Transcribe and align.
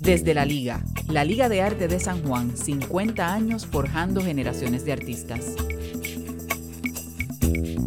Desde 0.00 0.34
la 0.34 0.44
Liga, 0.44 0.82
la 1.08 1.24
Liga 1.24 1.48
de 1.48 1.62
Arte 1.62 1.86
de 1.86 2.00
San 2.00 2.22
Juan, 2.22 2.56
50 2.56 3.32
años 3.32 3.66
forjando 3.66 4.22
generaciones 4.22 4.84
de 4.84 4.92
artistas. 4.92 5.54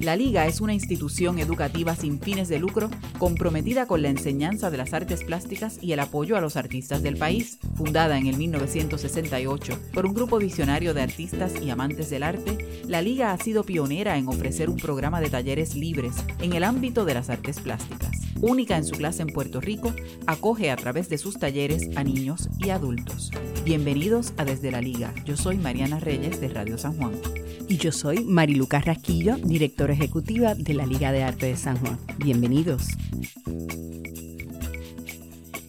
La 0.04 0.18
Liga 0.18 0.46
es 0.48 0.60
una 0.60 0.74
institución 0.74 1.40
educativa 1.40 1.96
sin 1.96 2.20
fines 2.20 2.50
de 2.50 2.60
lucro 2.60 2.90
comprometida 3.18 3.88
con 3.88 4.02
la 4.02 4.10
enseñanza 4.10 4.70
de 4.70 4.78
las 4.78 4.94
artes 4.94 5.24
plásticas 5.24 5.80
y 5.82 5.94
el 5.94 6.00
apoyo 6.02 6.36
a 6.36 6.42
los 6.42 6.58
artistas 6.58 7.04
del 7.04 7.18
país. 7.18 7.58
Fundada 7.76 8.18
en 8.18 8.28
el 8.28 8.36
1968 8.36 9.80
por 9.94 10.06
un 10.06 10.14
grupo 10.14 10.40
visionario 10.40 10.94
de 10.94 11.02
artistas 11.02 11.54
y 11.62 11.70
amantes 11.70 12.10
del 12.10 12.24
arte, 12.24 12.84
la 12.86 13.02
Liga 13.02 13.32
ha 13.32 13.38
sido 13.38 13.64
pionera 13.64 14.18
en 14.18 14.28
ofrecer 14.28 14.70
un 14.70 14.78
programa 14.78 15.22
de 15.22 15.30
talleres 15.30 15.74
libres 15.74 16.16
en 16.42 16.54
el 16.54 16.66
ámbito 16.66 17.06
de 17.06 17.14
las 17.14 17.30
artes 17.30 17.62
plásticas. 17.62 18.23
Única 18.44 18.76
en 18.76 18.84
su 18.84 18.98
clase 18.98 19.22
en 19.22 19.30
Puerto 19.30 19.62
Rico, 19.62 19.94
acoge 20.28 20.70
a 20.70 20.76
través 20.76 21.08
de 21.08 21.18
sus 21.18 21.40
talleres 21.40 21.90
a 21.96 22.04
niños 22.04 22.50
y 22.60 22.72
adultos. 22.72 23.32
Bienvenidos 23.64 24.34
a 24.36 24.44
Desde 24.44 24.70
la 24.70 24.82
Liga. 24.82 25.14
Yo 25.24 25.38
soy 25.38 25.56
Mariana 25.56 26.02
Reyes 26.02 26.42
de 26.42 26.50
Radio 26.50 26.78
San 26.78 26.98
Juan. 26.98 27.14
Y 27.70 27.78
yo 27.78 27.94
soy 27.94 28.26
Mariluca 28.26 28.82
Rasquillo, 28.82 29.38
directora 29.38 29.94
ejecutiva 29.94 30.56
de 30.56 30.74
la 30.74 30.86
Liga 30.86 31.14
de 31.14 31.24
Arte 31.24 31.46
de 31.46 31.56
San 31.56 31.78
Juan. 31.78 31.98
Bienvenidos. 32.18 32.90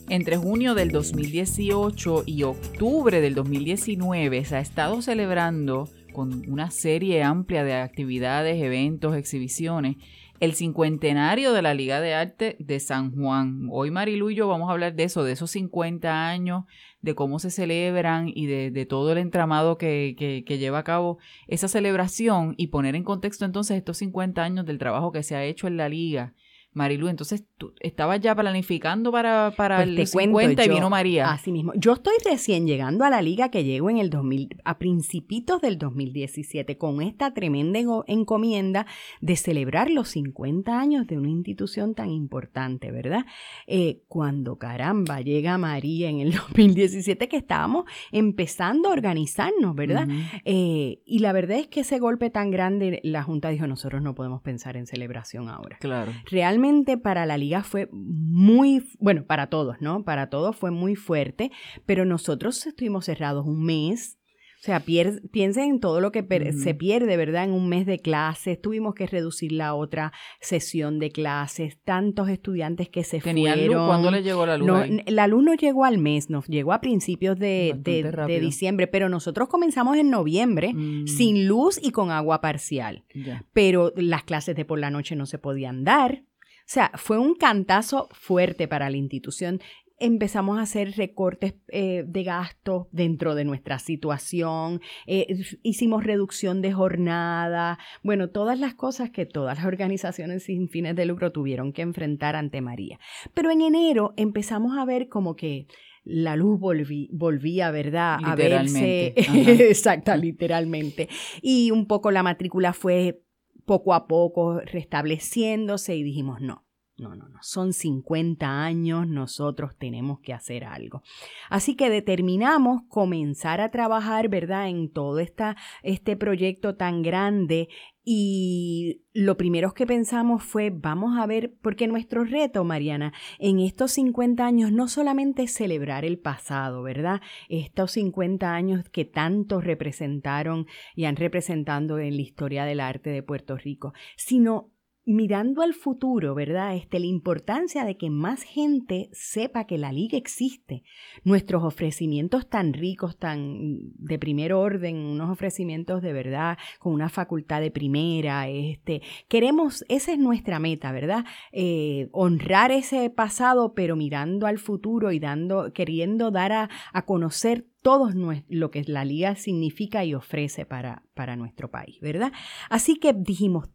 Entre 0.09 0.37
junio 0.37 0.75
del 0.75 0.91
2018 0.91 2.25
y 2.27 2.43
octubre 2.43 3.21
del 3.21 3.37
2019 3.37 4.45
se 4.47 4.57
ha 4.57 4.61
estado 4.61 5.01
celebrando 5.01 5.89
con 6.13 6.51
una 6.51 6.73
serie 6.73 7.23
amplia 7.23 7.63
de 7.63 7.75
actividades, 7.75 8.61
eventos, 8.61 9.15
exhibiciones 9.15 9.97
el 10.41 10.55
cincuentenario 10.55 11.53
de 11.53 11.63
la 11.63 11.75
Liga 11.75 12.01
de 12.01 12.15
Arte 12.15 12.57
de 12.59 12.81
San 12.81 13.15
Juan. 13.15 13.69
Hoy 13.71 13.91
Marilu 13.91 14.31
y 14.31 14.35
yo 14.35 14.49
vamos 14.49 14.69
a 14.69 14.73
hablar 14.73 14.95
de 14.95 15.05
eso, 15.05 15.25
de 15.25 15.33
esos 15.33 15.51
50 15.53 16.29
años, 16.29 16.65
de 17.01 17.15
cómo 17.15 17.39
se 17.39 17.51
celebran 17.51 18.31
y 18.35 18.47
de, 18.47 18.87
todo 18.87 19.13
el 19.13 19.19
entramado 19.19 19.79
que, 19.79 20.15
que, 20.17 20.59
lleva 20.59 20.79
a 20.79 20.85
cabo 20.85 21.19
esa 21.47 21.69
celebración 21.69 22.55
y 22.57 22.69
poner 22.69 22.97
en 22.97 23.05
contexto 23.05 23.45
entonces 23.45 23.77
estos 23.77 23.99
50 23.99 24.43
años 24.43 24.67
del 24.67 24.79
trabajo 24.79 25.13
que 25.13 25.23
se 25.23 25.37
ha 25.37 25.45
hecho 25.45 25.67
en 25.67 25.77
la 25.77 25.89
liga 25.89 26.35
Marilu, 26.75 27.09
entonces 27.09 27.45
tú 27.57 27.73
estabas 27.81 28.21
ya 28.21 28.35
planificando 28.35 29.13
para, 29.13 29.53
para 29.57 29.77
pues 29.77 29.89
el 29.89 30.07
50 30.07 30.65
y 30.65 30.69
vino 30.69 30.91
María. 30.91 31.31
Así 31.31 31.53
mismo. 31.53 31.73
Yo 31.77 31.93
estoy 31.93 32.15
recién 32.25 32.67
llegando 32.67 33.05
a 33.05 33.11
la 33.11 33.23
liga 33.23 33.51
que 33.51 33.63
llego 33.63 33.91
en 33.91 33.99
el 33.99 34.11
2000, 34.11 34.61
a 34.65 34.79
principios 34.79 35.61
del 35.61 35.79
2017 35.79 36.77
con 36.77 37.01
esta 37.01 37.33
tremenda 37.33 37.79
encomienda 38.07 38.87
de 39.21 39.37
celebrar 39.37 39.89
los 39.91 40.09
50 40.09 40.79
años 40.79 41.07
de 41.07 41.17
una 41.17 41.31
institución 41.31 41.95
tan 41.95 42.11
importante, 42.11 42.91
¿verdad? 42.91 43.25
Eh, 43.67 44.03
cuando 44.09 44.59
caramba 44.59 45.21
llega 45.21 45.57
María 45.59 46.11
en 46.11 46.19
el 46.21 46.33
2017 46.33 47.29
que 47.29 47.37
estábamos 47.37 47.85
empezando 48.11 48.89
a 48.89 48.93
organizarnos, 48.93 49.77
¿verdad? 49.77 50.09
Eh, 50.45 51.03
y 51.07 51.21
la 51.21 51.33
verdad 51.33 51.59
es 51.59 51.69
que 51.69 51.81
ese 51.81 52.01
golpe 52.01 52.31
tan 52.31 52.51
grande, 52.51 53.01
la 53.05 53.23
Junta 53.23 53.51
dijo, 53.51 53.67
nosotros 53.69 54.03
no 54.03 54.15
podemos 54.15 54.43
pensar 54.43 54.77
en 54.77 54.87
celebración 54.87 55.49
ahora. 55.49 55.79
Claro. 55.79 56.13
Realmente 56.31 56.64
para 57.03 57.27
la 57.27 57.39
liga 57.39 57.63
fue 57.63 57.89
muy, 57.93 58.85
bueno, 58.99 59.25
para 59.25 59.49
todos, 59.49 59.81
¿no? 59.81 60.05
Para 60.05 60.31
todos 60.31 60.57
fue 60.57 60.71
muy 60.71 60.95
fuerte, 60.97 61.51
pero 61.87 62.05
nosotros 62.05 62.67
estuvimos 62.67 63.07
cerrados 63.07 63.47
un 63.47 63.65
mes. 63.65 64.19
O 64.61 64.65
sea, 64.65 64.81
piensen 64.81 65.65
en 65.65 65.79
todo 65.79 66.01
lo 66.01 66.11
que 66.11 66.25
se 66.53 66.75
pierde, 66.75 67.19
¿verdad? 67.19 67.45
En 67.45 67.53
un 67.53 67.69
mes 67.69 67.85
de 67.85 67.99
clases, 67.99 68.59
tuvimos 68.59 68.95
que 68.95 69.07
reducir 69.07 69.53
la 69.53 69.75
otra 69.75 70.15
sesión 70.41 70.99
de 70.99 71.11
clases, 71.11 71.77
tantos 71.85 72.31
estudiantes 72.31 72.89
que 72.89 73.05
se 73.05 73.21
fueron. 73.21 73.67
Luz? 73.67 73.87
¿Cuándo 73.87 74.11
le 74.11 74.23
llegó 74.23 74.47
la 74.47 74.57
luz? 74.57 74.67
No, 74.67 74.83
la 75.07 75.27
luz 75.27 75.45
no 75.45 75.53
llegó 75.53 75.85
al 75.85 75.99
mes, 75.99 76.31
nos 76.31 76.47
llegó 76.47 76.73
a 76.73 76.81
principios 76.81 77.39
de, 77.39 77.75
de, 77.77 78.41
diciembre, 78.41 78.87
pero 78.87 79.11
nosotros 79.11 79.51
comenzamos 79.51 79.99
en 79.99 80.09
noviembre 80.09 80.73
mm. 80.73 81.09
sin 81.09 81.47
luz 81.47 81.79
y 81.83 81.91
con 81.91 82.11
agua 82.11 82.41
parcial. 82.41 83.05
Pero 83.53 83.93
las 83.97 84.25
clases 84.25 84.57
de 84.57 84.65
por 84.65 84.79
la 84.79 84.89
noche 84.89 85.15
no 85.15 85.27
se 85.27 85.39
podían 85.39 85.85
dar. 85.85 86.23
O 86.65 86.73
sea, 86.75 86.91
fue 86.95 87.19
un 87.19 87.35
cantazo 87.35 88.09
fuerte 88.13 88.67
para 88.67 88.89
la 88.89 88.97
institución. 88.97 89.61
Empezamos 90.01 90.59
a 90.59 90.63
hacer 90.63 90.93
recortes 90.97 91.55
eh, 91.69 92.05
de 92.07 92.25
gastos 92.25 92.87
dentro 92.91 93.35
de 93.35 93.45
nuestra 93.45 93.79
situación, 93.79 94.81
eh, 95.07 95.27
hicimos 95.63 96.03
reducción 96.03 96.63
de 96.63 96.73
jornada, 96.73 97.79
bueno, 98.03 98.31
todas 98.31 98.59
las 98.59 98.75
cosas 98.75 99.11
que 99.11 99.25
todas 99.25 99.59
las 99.59 99.67
organizaciones 99.67 100.45
sin 100.45 100.69
fines 100.69 100.97
de 100.97 101.07
lucro 101.07 101.31
tuvieron 101.31 101.73
que 101.73 101.83
enfrentar 101.83 102.35
ante 102.35 102.61
María. 102.61 102.99
Pero 103.35 103.51
en 103.51 103.61
enero 103.61 104.15
empezamos 104.17 104.77
a 104.77 104.85
ver 104.85 105.09
como 105.09 105.37
que 105.37 105.69
la 106.03 106.37
luz 106.37 106.61
volvía, 106.61 107.71
¿verdad? 107.71 108.19
A 108.23 108.35
verse. 108.35 109.15
Exacta, 109.69 110.17
literalmente. 110.17 111.09
Y 111.41 111.71
un 111.71 111.87
poco 111.87 112.11
la 112.11 112.23
matrícula 112.23 112.73
fue 112.73 113.23
poco 113.65 113.95
a 113.95 114.07
poco 114.07 114.61
restableciéndose 114.61 115.97
y 115.97 116.03
dijimos, 116.03 116.41
no, 116.41 116.65
no, 116.97 117.17
no, 117.17 117.29
no, 117.29 117.39
son 117.43 117.73
50 117.73 118.63
años, 118.63 119.09
nosotros 119.09 119.77
tenemos 119.77 120.21
que 120.21 120.33
hacer 120.33 120.65
algo. 120.65 121.03
Así 121.51 121.75
que 121.75 121.91
determinamos 121.91 122.83
comenzar 122.89 123.61
a 123.61 123.71
trabajar, 123.71 124.29
¿verdad?, 124.29 124.69
en 124.69 124.93
todo 124.93 125.19
esta, 125.19 125.57
este 125.83 126.17
proyecto 126.17 126.77
tan 126.77 127.03
grande 127.03 127.69
y 128.05 129.03
lo 129.15 129.39
primero 129.39 129.73
que 129.73 129.87
pensamos 129.87 130.43
fue, 130.43 130.69
vamos 130.71 131.19
a 131.19 131.27
ver, 131.27 131.55
porque 131.63 131.87
nuestro 131.87 132.25
reto, 132.25 132.63
Mariana, 132.63 133.15
en 133.39 133.61
estos 133.61 133.93
50 133.93 134.45
años 134.45 134.73
no 134.73 134.89
solamente 134.89 135.45
es 135.45 135.55
celebrar 135.55 136.05
el 136.05 136.19
pasado, 136.19 136.83
¿verdad? 136.83 137.23
Estos 137.49 137.93
50 137.93 138.53
años 138.53 138.89
que 138.91 139.07
tanto 139.07 139.63
representaron 139.63 140.67
y 140.95 141.07
han 141.07 141.17
representado 141.17 141.99
en 141.99 142.17
la 142.17 142.23
historia 142.23 142.67
del 142.67 142.81
arte 142.81 143.09
de 143.09 143.23
Puerto 143.23 143.57
Rico, 143.57 143.95
sino 144.17 144.74
mirando 145.07 145.63
al 145.63 145.75
futuro, 145.75 146.35
¿verdad? 146.35 146.75
Este, 146.77 146.99
la 146.99 147.07
importancia 147.07 147.85
de 147.85 147.97
que 147.97 148.11
más 148.11 148.43
gente 148.43 149.11
sepa 149.13 149.67
que 149.67 149.79
la 149.79 149.93
liga 149.93 150.17
existe. 150.17 150.83
Nuestros 151.25 151.63
ofrecimientos 151.63 152.49
tan 152.49 152.73
ricos, 152.73 153.19
tan 153.19 153.93
de 153.97 154.19
primer 154.19 154.53
orden, 154.53 154.97
unos 154.97 155.31
ofrecimientos 155.31 156.03
de 156.03 156.13
verdad, 156.13 156.59
con 156.79 156.93
una 156.93 157.09
facultad 157.09 157.61
de 157.61 157.71
primera, 157.71 158.49
este, 158.49 159.03
queremos, 159.29 159.85
esa 159.89 160.13
es 160.13 160.19
nuestra 160.19 160.59
meta, 160.59 160.91
¿verdad? 160.93 161.25
Eh, 161.53 162.09
honrar 162.13 162.73
ese 162.73 163.11
pasado, 163.11 163.75
pero 163.75 163.97
mirando 163.97 164.47
al 164.47 164.59
futuro 164.59 165.13
y 165.13 165.19
dando, 165.19 165.73
queriendo 165.73 166.31
dar 166.31 166.53
a, 166.53 166.71
a 166.93 167.05
conocer 167.05 167.67
todo 167.83 168.11
lo 168.49 168.71
que 168.71 168.83
la 168.85 169.05
liga 169.05 169.37
significa 169.37 170.07
y 170.07 170.15
ofrece 170.15 170.65
para, 170.65 171.03
para 171.13 171.37
nuestro 171.37 171.71
país, 171.71 172.01
¿verdad? 172.01 172.33
Así 172.71 172.97
que 172.97 173.13
dijimos, 173.13 173.69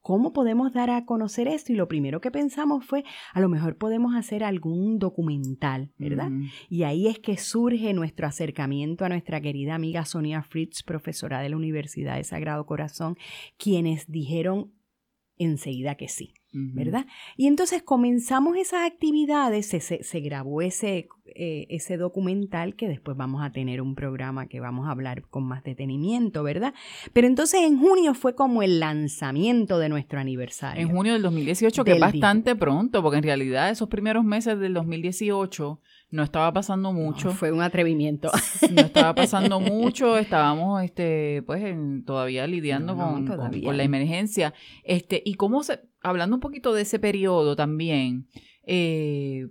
¿Cómo 0.00 0.32
podemos 0.32 0.72
dar 0.72 0.90
a 0.90 1.04
conocer 1.04 1.46
esto? 1.46 1.72
Y 1.72 1.76
lo 1.76 1.86
primero 1.86 2.20
que 2.20 2.30
pensamos 2.30 2.84
fue, 2.84 3.04
a 3.34 3.40
lo 3.40 3.48
mejor 3.48 3.76
podemos 3.76 4.14
hacer 4.14 4.42
algún 4.42 4.98
documental, 4.98 5.92
¿verdad? 5.98 6.30
Y 6.70 6.84
ahí 6.84 7.06
es 7.06 7.18
que 7.18 7.36
surge 7.36 7.92
nuestro 7.92 8.26
acercamiento 8.26 9.04
a 9.04 9.10
nuestra 9.10 9.40
querida 9.40 9.74
amiga 9.74 10.06
Sonia 10.06 10.42
Fritz, 10.42 10.82
profesora 10.82 11.40
de 11.40 11.50
la 11.50 11.56
Universidad 11.56 12.16
de 12.16 12.24
Sagrado 12.24 12.64
Corazón, 12.64 13.16
quienes 13.58 14.10
dijeron 14.10 14.72
enseguida 15.36 15.96
que 15.96 16.08
sí. 16.08 16.34
¿Verdad? 16.52 17.06
Y 17.36 17.46
entonces 17.46 17.82
comenzamos 17.82 18.56
esas 18.56 18.86
actividades, 18.86 19.66
se, 19.66 19.80
se, 19.80 20.20
grabó 20.20 20.62
ese, 20.62 21.08
eh, 21.36 21.66
ese 21.70 21.96
documental 21.96 22.74
que 22.74 22.88
después 22.88 23.16
vamos 23.16 23.44
a 23.44 23.52
tener 23.52 23.80
un 23.80 23.94
programa 23.94 24.46
que 24.46 24.58
vamos 24.58 24.88
a 24.88 24.90
hablar 24.90 25.22
con 25.22 25.44
más 25.44 25.62
detenimiento, 25.62 26.42
¿verdad? 26.42 26.74
Pero 27.12 27.28
entonces 27.28 27.60
en 27.62 27.78
junio 27.78 28.14
fue 28.14 28.34
como 28.34 28.62
el 28.62 28.80
lanzamiento 28.80 29.78
de 29.78 29.88
nuestro 29.88 30.18
aniversario. 30.18 30.82
En 30.82 30.90
junio 30.90 31.12
del 31.12 31.22
2018, 31.22 31.84
que 31.84 31.92
es 31.92 32.00
bastante 32.00 32.56
pronto, 32.56 33.02
porque 33.02 33.18
en 33.18 33.24
realidad 33.24 33.70
esos 33.70 33.88
primeros 33.88 34.24
meses 34.24 34.58
del 34.58 34.74
2018 34.74 35.80
no 36.10 36.22
estaba 36.24 36.52
pasando 36.52 36.92
mucho. 36.92 37.32
fue 37.32 37.52
un 37.52 37.62
atrevimiento. 37.62 38.30
No 38.72 38.82
estaba 38.82 39.14
pasando 39.14 39.60
mucho, 39.60 40.18
estábamos 40.18 40.82
este, 40.82 41.42
pues 41.46 41.62
todavía 42.04 42.46
lidiando 42.46 42.96
con, 42.96 43.26
con, 43.26 43.76
la 43.76 43.82
emergencia. 43.84 44.52
Este, 44.82 45.22
y 45.24 45.34
cómo 45.34 45.62
se, 45.62 45.80
hablando 46.02 46.36
un 46.36 46.40
poquito 46.40 46.72
de 46.72 46.82
ese 46.82 46.98
periodo 46.98 47.56
también, 47.56 48.26
eh, 48.64 49.48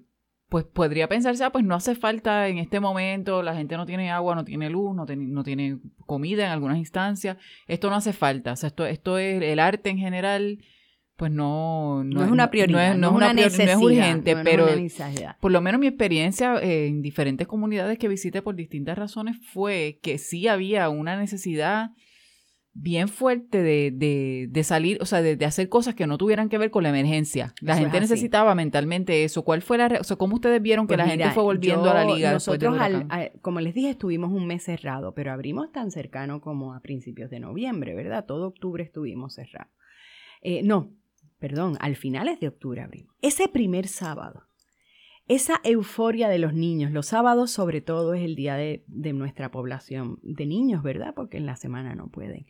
pues 0.49 0.65
podría 0.65 1.07
pensarse, 1.07 1.43
ah, 1.43 1.51
pues 1.51 1.63
no 1.63 1.75
hace 1.75 1.95
falta 1.95 2.47
en 2.47 2.57
este 2.57 2.79
momento, 2.79 3.43
la 3.43 3.55
gente 3.55 3.77
no 3.77 3.85
tiene 3.85 4.09
agua, 4.09 4.33
no 4.35 4.43
tiene 4.43 4.69
luz, 4.69 4.95
no, 4.95 5.05
no 5.05 5.43
tiene 5.43 5.77
comida 6.07 6.45
en 6.45 6.51
algunas 6.51 6.77
instancias, 6.77 7.37
esto 7.67 7.89
no 7.89 7.95
hace 7.95 8.13
falta, 8.13 8.53
o 8.53 8.55
sea, 8.55 8.67
esto, 8.67 8.85
esto 8.85 9.19
es 9.19 9.41
el 9.43 9.59
arte 9.59 9.91
en 9.91 9.99
general, 9.99 10.59
pues 11.17 11.31
no, 11.31 12.03
no, 12.03 12.23
es 12.23 12.31
una 12.31 12.49
prioridad, 12.49 12.95
no 12.95 13.09
es, 13.09 13.13
una, 13.13 13.33
necesidad, 13.33 13.77
no 13.77 13.89
es 13.89 13.97
urgente, 13.97 14.35
pero 14.37 14.67
por 15.39 15.51
lo 15.51 15.61
menos 15.61 15.79
mi 15.79 15.87
experiencia 15.87 16.59
en 16.61 17.01
diferentes 17.01 17.45
comunidades 17.45 17.99
que 17.99 18.07
visité 18.07 18.41
por 18.41 18.55
distintas 18.55 18.97
razones 18.97 19.37
fue 19.53 19.99
que 20.01 20.17
sí 20.17 20.47
había 20.47 20.89
una 20.89 21.17
necesidad 21.17 21.91
bien 22.81 23.07
fuerte 23.09 23.61
de, 23.61 24.47
de, 24.49 24.63
salir, 24.63 24.97
o 25.01 25.05
sea, 25.05 25.21
de, 25.21 25.43
hacer 25.45 25.69
cosas 25.69 25.95
que 25.95 26.07
no 26.07 26.17
tuvieran 26.17 26.49
que 26.49 26.57
ver 26.57 26.71
con 26.71 26.83
la 26.83 26.89
emergencia. 26.89 27.53
La 27.61 27.75
gente 27.77 27.99
necesitaba 27.99 28.55
mentalmente 28.55 29.23
eso. 29.23 29.43
¿Cuál 29.43 29.61
fue 29.61 29.77
la, 29.77 29.87
o 29.99 30.03
sea, 30.03 30.17
cómo 30.17 30.35
ustedes 30.35 30.61
vieron 30.61 30.87
que 30.87 30.95
pues 30.95 31.05
la 31.05 31.07
gente 31.07 31.29
fue 31.31 31.43
volviendo 31.43 31.89
a 31.89 31.93
la 31.93 32.05
liga? 32.05 32.31
Nosotros, 32.31 32.77
como 33.41 33.59
les 33.59 33.73
dije, 33.73 33.89
estuvimos 33.89 34.31
un 34.31 34.47
mes 34.47 34.63
cerrado, 34.63 35.13
pero 35.13 35.31
abrimos 35.31 35.71
tan 35.71 35.91
cercano 35.91 36.41
como 36.41 36.73
a 36.73 36.79
principios 36.79 37.29
de 37.29 37.39
noviembre, 37.39 37.93
¿verdad? 37.95 38.25
Todo 38.25 38.47
octubre 38.47 38.83
estuvimos 38.83 39.33
cerrados. 39.33 39.71
Eh, 40.41 40.61
no, 40.63 40.93
perdón, 41.39 41.77
al 41.81 41.95
finales 41.95 42.39
de 42.39 42.47
octubre 42.47 42.81
abrimos. 42.81 43.13
Ese 43.21 43.49
primer 43.49 43.87
sábado, 43.87 44.43
esa 45.29 45.61
euforia 45.63 46.27
de 46.27 46.39
los 46.39 46.53
niños, 46.53 46.91
los 46.91 47.05
sábados 47.05 47.51
sobre 47.51 47.81
todo 47.81 48.13
es 48.15 48.23
el 48.23 48.35
día 48.35 48.55
de, 48.55 48.83
de, 48.87 49.13
nuestra 49.13 49.51
población 49.51 50.19
de 50.23 50.45
niños, 50.45 50.83
¿verdad? 50.83 51.13
Porque 51.15 51.37
en 51.37 51.45
la 51.45 51.55
semana 51.55 51.95
no 51.95 52.07
pueden. 52.07 52.47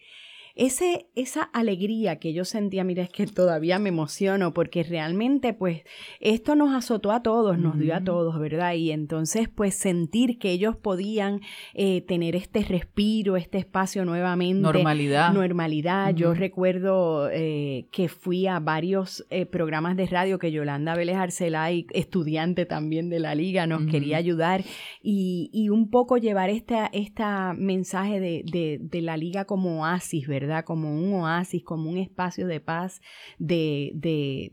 Ese, 0.60 1.08
esa 1.16 1.44
alegría 1.44 2.18
que 2.18 2.34
yo 2.34 2.44
sentía, 2.44 2.84
mira, 2.84 3.02
es 3.04 3.10
que 3.10 3.26
todavía 3.26 3.80
me 3.80 3.88
emociono 3.88 4.54
porque 4.54 4.84
realmente 4.84 5.54
pues 5.54 5.84
esto 6.20 6.54
nos 6.54 6.76
azotó 6.76 7.14
a 7.14 7.24
todos, 7.24 7.58
nos 7.58 7.80
dio 7.80 7.96
a 7.96 8.04
todos, 8.04 8.38
¿verdad? 8.38 8.74
Y 8.74 8.92
entonces 8.92 9.48
pues 9.48 9.76
sentir 9.76 10.38
que 10.38 10.52
ellos 10.52 10.76
podían 10.76 11.40
eh, 11.74 12.02
tener 12.02 12.36
este 12.36 12.62
respiro, 12.64 13.38
este 13.38 13.58
espacio 13.58 14.04
nuevamente. 14.04 14.62
Normalidad. 14.62 15.32
Normalidad. 15.32 16.14
Yo 16.14 16.34
recuerdo 16.34 17.30
eh, 17.32 17.88
que 17.94 18.10
fui 18.10 18.46
a 18.46 18.60
varios 18.60 19.26
eh, 19.30 19.46
programas 19.46 19.96
de 19.96 20.08
radio 20.08 20.40
que 20.40 20.52
Yolanda 20.52 20.94
Vélez 20.94 21.16
Arcelay, 21.16 21.88
estudiante 21.94 22.66
también 22.66 23.10
de 23.10 23.22
la 23.22 23.34
liga, 23.34 23.66
nos 23.66 23.86
quería 23.86 24.18
ayudar 24.18 24.66
y, 25.02 25.50
y, 25.54 25.70
un 25.70 25.90
poco 25.90 26.18
llevar 26.18 26.50
este 26.50 26.76
esta 26.92 27.54
mensaje 27.54 28.20
de, 28.20 28.44
de, 28.52 28.78
de 28.82 29.02
la 29.02 29.16
liga 29.16 29.46
como 29.46 29.84
oasis, 29.84 30.28
¿verdad? 30.28 30.49
Como 30.64 30.94
un 30.94 31.14
oasis, 31.14 31.64
como 31.64 31.90
un 31.90 31.98
espacio 31.98 32.48
de 32.48 32.60
paz, 32.60 33.02
de, 33.38 33.92
de 33.96 34.52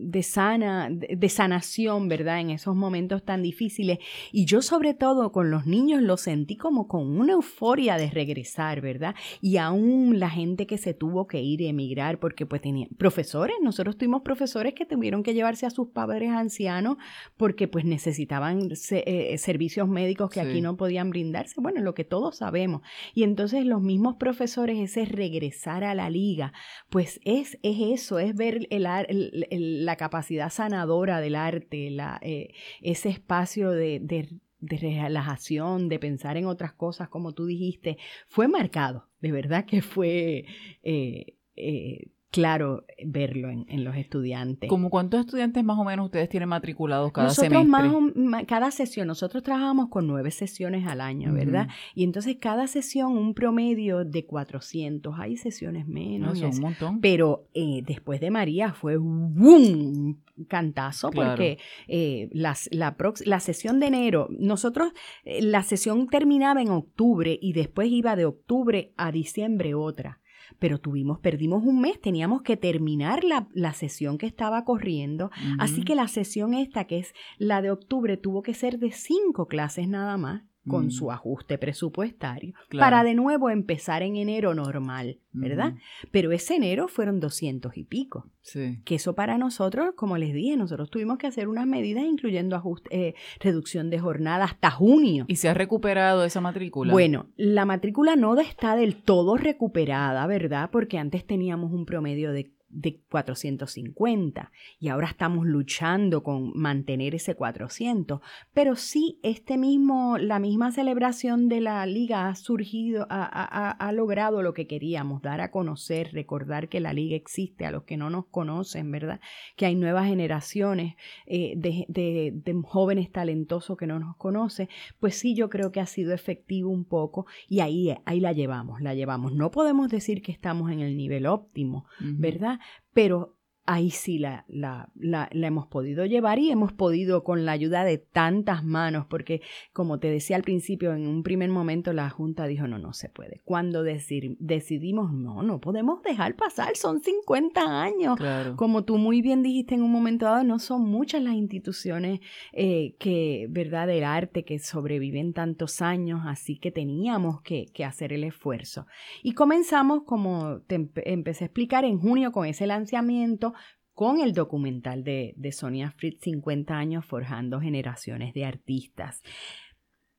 de 0.00 0.22
sana, 0.22 0.88
de, 0.90 1.28
sanación, 1.28 2.08
¿verdad? 2.08 2.40
En 2.40 2.50
esos 2.50 2.76
momentos 2.76 3.24
tan 3.24 3.42
difíciles. 3.42 3.98
Y 4.32 4.44
yo 4.44 4.62
sobre 4.62 4.94
todo 4.94 5.32
con 5.32 5.50
los 5.50 5.66
niños 5.66 6.02
lo 6.02 6.16
sentí 6.16 6.56
como 6.56 6.86
con 6.86 7.18
una 7.18 7.32
euforia 7.32 7.96
de 7.96 8.08
regresar, 8.10 8.80
¿verdad? 8.80 9.14
Y 9.40 9.56
aún 9.56 10.18
la 10.18 10.30
gente 10.30 10.66
que 10.66 10.78
se 10.78 10.94
tuvo 10.94 11.26
que 11.26 11.42
ir 11.42 11.60
y 11.60 11.66
emigrar 11.66 12.20
porque 12.20 12.46
pues 12.46 12.62
tenían 12.62 12.90
profesores, 12.96 13.56
nosotros 13.60 13.96
tuvimos 13.96 14.22
profesores 14.22 14.74
que 14.74 14.86
tuvieron 14.86 15.22
que 15.22 15.34
llevarse 15.34 15.66
a 15.66 15.70
sus 15.70 15.88
padres 15.88 16.30
ancianos 16.30 16.96
porque 17.36 17.66
pues 17.68 17.84
necesitaban 17.84 18.68
eh, 18.90 19.38
servicios 19.38 19.88
médicos 19.88 20.30
que 20.30 20.40
aquí 20.40 20.60
no 20.60 20.76
podían 20.76 21.10
brindarse. 21.10 21.60
Bueno, 21.60 21.80
lo 21.82 21.94
que 21.94 22.04
todos 22.04 22.38
sabemos. 22.38 22.82
Y 23.14 23.24
entonces 23.24 23.64
los 23.64 23.82
mismos 23.82 24.16
profesores, 24.16 24.78
ese 24.78 25.04
regresar 25.04 25.84
a 25.84 25.94
la 25.94 26.08
liga, 26.08 26.52
pues 26.88 27.20
es, 27.24 27.58
es 27.62 27.78
eso, 27.80 28.18
es 28.18 28.34
ver 28.34 28.66
el, 28.70 28.86
el, 28.86 29.46
el 29.50 29.87
la 29.88 29.96
capacidad 29.96 30.50
sanadora 30.50 31.18
del 31.18 31.34
arte, 31.34 31.88
la, 31.90 32.18
eh, 32.20 32.52
ese 32.82 33.08
espacio 33.08 33.70
de, 33.70 33.98
de, 34.00 34.28
relajación, 34.60 35.88
de 35.88 35.98
pensar 35.98 36.36
en 36.36 36.44
otras 36.44 36.74
cosas, 36.74 37.08
como 37.08 37.32
tú 37.32 37.46
dijiste, 37.46 37.96
fue 38.28 38.48
marcado, 38.48 39.08
de 39.22 39.32
verdad 39.32 39.64
que 39.64 39.80
fue 39.80 40.44
eh, 40.82 41.36
eh, 41.56 42.08
claro 42.30 42.84
verlo 43.04 43.48
en, 43.50 43.84
los 43.84 43.96
estudiantes. 43.96 44.68
¿Cómo 44.68 44.90
cuántos 44.90 45.20
estudiantes 45.20 45.64
más 45.64 45.78
o 45.78 45.84
menos 45.84 46.06
ustedes 46.06 46.28
tienen 46.28 46.48
matriculados 46.48 47.12
cada 47.12 47.28
nosotros 47.28 47.66
Más, 47.66 48.44
cada 48.46 48.70
sesión, 48.70 49.06
nosotros 49.06 49.42
trabajamos 49.42 49.88
con 49.88 50.06
nueve 50.06 50.30
sesiones 50.30 50.86
al 50.86 51.00
año, 51.00 51.32
¿verdad? 51.32 51.68
Y 51.94 52.04
entonces 52.04 52.36
cada 52.40 52.66
sesión 52.66 53.16
un 53.16 53.34
promedio 53.34 54.04
de 54.04 54.26
400, 54.26 55.14
hay 55.18 55.36
sesiones 55.36 55.86
menos. 55.86 56.40
un 56.40 56.60
montón. 56.60 57.00
Pero 57.00 57.46
eh, 57.54 57.82
después 57.86 58.20
de 58.20 58.30
María 58.30 58.72
fue 58.72 58.98
un 58.98 60.22
cantazo 60.48 61.10
porque 61.10 61.58
eh, 61.88 62.28
la, 62.32 62.56
la 62.70 63.40
sesión 63.40 63.80
de 63.80 63.86
enero, 63.86 64.28
nosotros, 64.30 64.92
eh, 65.24 65.42
la 65.42 65.62
sesión 65.62 66.08
terminaba 66.08 66.60
en 66.60 66.68
octubre 66.68 67.38
y 67.40 67.52
después 67.52 67.88
iba 67.90 68.16
de 68.16 68.26
octubre 68.26 68.92
a 68.96 69.12
diciembre 69.12 69.74
otra 69.74 70.20
pero 70.58 70.78
tuvimos, 70.78 71.18
perdimos 71.20 71.64
un 71.64 71.80
mes, 71.80 72.00
teníamos 72.00 72.42
que 72.42 72.56
terminar 72.56 73.24
la, 73.24 73.48
la 73.52 73.72
sesión 73.72 74.18
que 74.18 74.26
estaba 74.26 74.64
corriendo, 74.64 75.30
así 75.58 75.82
que 75.82 75.94
la 75.94 76.08
sesión 76.08 76.54
esta, 76.54 76.84
que 76.84 76.98
es 76.98 77.14
la 77.38 77.62
de 77.62 77.70
octubre, 77.70 78.16
tuvo 78.16 78.42
que 78.42 78.54
ser 78.54 78.78
de 78.78 78.92
cinco 78.92 79.46
clases 79.46 79.88
nada 79.88 80.16
más 80.16 80.42
con 80.68 80.86
mm. 80.86 80.90
su 80.90 81.10
ajuste 81.10 81.58
presupuestario 81.58 82.54
para 82.78 83.02
de 83.02 83.14
nuevo 83.14 83.50
empezar 83.50 84.02
en 84.02 84.16
enero 84.16 84.54
normal, 84.54 85.18
¿verdad? 85.32 85.74
Pero 86.10 86.32
ese 86.32 86.56
enero 86.56 86.88
fueron 86.88 87.20
doscientos 87.20 87.76
y 87.76 87.84
pico. 87.84 88.30
Sí. 88.42 88.78
Que 88.84 88.94
eso 88.94 89.14
para 89.14 89.36
nosotros, 89.36 89.94
como 89.94 90.16
les 90.16 90.32
dije, 90.32 90.56
nosotros 90.56 90.90
tuvimos 90.90 91.18
que 91.18 91.26
hacer 91.26 91.48
unas 91.48 91.66
medidas 91.66 92.04
incluyendo 92.04 92.56
ajuste, 92.56 93.08
eh, 93.08 93.14
reducción 93.40 93.90
de 93.90 93.98
jornada 93.98 94.44
hasta 94.44 94.70
junio. 94.70 95.24
¿Y 95.28 95.36
se 95.36 95.48
ha 95.48 95.54
recuperado 95.54 96.24
esa 96.24 96.40
matrícula? 96.40 96.92
Bueno, 96.92 97.26
la 97.36 97.64
matrícula 97.64 98.16
no 98.16 98.38
está 98.38 98.76
del 98.76 98.96
todo 98.96 99.36
recuperada, 99.36 100.26
¿verdad? 100.26 100.70
Porque 100.70 100.98
antes 100.98 101.26
teníamos 101.26 101.72
un 101.72 101.84
promedio 101.84 102.32
de 102.32 102.50
de 102.70 103.00
450 103.10 104.52
y 104.78 104.88
ahora 104.88 105.08
estamos 105.08 105.46
luchando 105.46 106.22
con 106.22 106.52
mantener 106.54 107.14
ese 107.14 107.34
400, 107.34 108.20
pero 108.52 108.76
sí 108.76 109.18
este 109.22 109.56
mismo, 109.56 110.18
la 110.18 110.38
misma 110.38 110.70
celebración 110.70 111.48
de 111.48 111.60
la 111.60 111.84
liga 111.86 112.28
ha 112.28 112.34
surgido, 112.34 113.06
ha, 113.08 113.92
logrado 113.92 114.42
lo 114.42 114.52
que 114.52 114.66
queríamos, 114.66 115.22
dar 115.22 115.40
a 115.40 115.50
conocer, 115.50 116.10
recordar 116.12 116.68
que 116.68 116.80
la 116.80 116.92
liga 116.92 117.16
existe 117.16 117.64
a 117.64 117.70
los 117.70 117.84
que 117.84 117.96
no 117.96 118.10
nos 118.10 118.26
conocen, 118.26 118.90
¿verdad? 118.90 119.20
Que 119.56 119.66
hay 119.66 119.74
nuevas 119.74 120.06
generaciones 120.06 120.94
eh, 121.26 121.54
de, 121.56 121.86
de, 121.88 122.58
jóvenes 122.64 123.10
talentosos 123.10 123.76
que 123.76 123.86
no 123.86 123.98
nos 123.98 124.16
conocen, 124.16 124.68
pues 125.00 125.14
sí 125.14 125.34
yo 125.34 125.48
creo 125.48 125.72
que 125.72 125.80
ha 125.80 125.86
sido 125.86 126.12
efectivo 126.12 126.70
un 126.70 126.84
poco 126.84 127.26
y 127.48 127.60
ahí, 127.60 127.94
ahí 128.04 128.20
la 128.20 128.32
llevamos, 128.32 128.80
la 128.80 128.94
llevamos. 128.94 129.32
No 129.32 129.50
podemos 129.50 129.88
decir 129.88 130.22
que 130.22 130.32
estamos 130.32 130.70
en 130.70 130.80
el 130.80 130.96
nivel 130.96 131.26
óptimo, 131.26 131.86
¿verdad? 132.00 132.57
Pero 132.92 133.37
ahí 133.68 133.90
sí 133.90 134.18
la, 134.18 134.46
la, 134.48 134.88
la, 134.94 135.28
hemos 135.30 135.66
podido 135.66 136.06
llevar 136.06 136.38
y 136.38 136.50
hemos 136.50 136.72
podido 136.72 137.22
con 137.22 137.44
la 137.44 137.52
ayuda 137.52 137.84
de 137.84 137.98
tantas 137.98 138.64
manos, 138.64 139.04
porque 139.10 139.42
como 139.74 139.98
te 139.98 140.10
decía 140.10 140.36
al 140.36 140.42
principio, 140.42 140.94
en 140.94 141.06
un 141.06 141.22
primer 141.22 141.50
momento 141.50 141.92
la 141.92 142.08
Junta 142.08 142.46
dijo, 142.46 142.66
no, 142.66 142.78
no 142.78 142.94
se 142.94 143.10
puede. 143.10 143.42
Cuando 143.44 143.82
decidimos, 143.82 145.12
no, 145.12 145.42
no 145.42 145.60
podemos 145.60 146.02
dejar 146.02 146.34
pasar, 146.34 146.76
son 146.76 147.00
50 147.00 147.82
años. 147.82 148.18
Como 148.56 148.84
tú 148.84 148.96
muy 148.96 149.20
bien 149.20 149.42
dijiste 149.42 149.74
en 149.74 149.82
un 149.82 149.92
momento 149.92 150.24
dado, 150.24 150.44
no 150.44 150.58
son 150.60 150.86
muchas 150.86 151.22
las 151.22 151.34
instituciones 151.34 152.20
eh, 152.54 152.94
que, 152.98 153.48
¿verdad?, 153.50 153.86
del 153.86 154.04
arte 154.04 154.46
que 154.46 154.58
sobreviven 154.60 155.34
tantos 155.34 155.82
años, 155.82 156.22
así 156.24 156.58
que 156.58 156.70
teníamos 156.70 157.42
que, 157.42 157.66
que 157.74 157.84
hacer 157.84 158.14
el 158.14 158.24
esfuerzo. 158.24 158.86
Y 159.22 159.32
comenzamos, 159.32 160.04
como 160.04 160.60
te 160.66 160.88
empecé 161.04 161.44
a 161.44 161.48
explicar, 161.48 161.84
en 161.84 161.98
junio 161.98 162.32
con 162.32 162.46
ese 162.46 162.66
lanzamiento 162.66 163.52
con 163.98 164.20
el 164.20 164.32
documental 164.32 165.02
de, 165.02 165.34
Sonia 165.50 165.90
Fritz, 165.90 166.20
50 166.20 166.72
años 166.72 167.04
forjando 167.04 167.60
generaciones 167.60 168.32
de 168.32 168.44
artistas. 168.44 169.24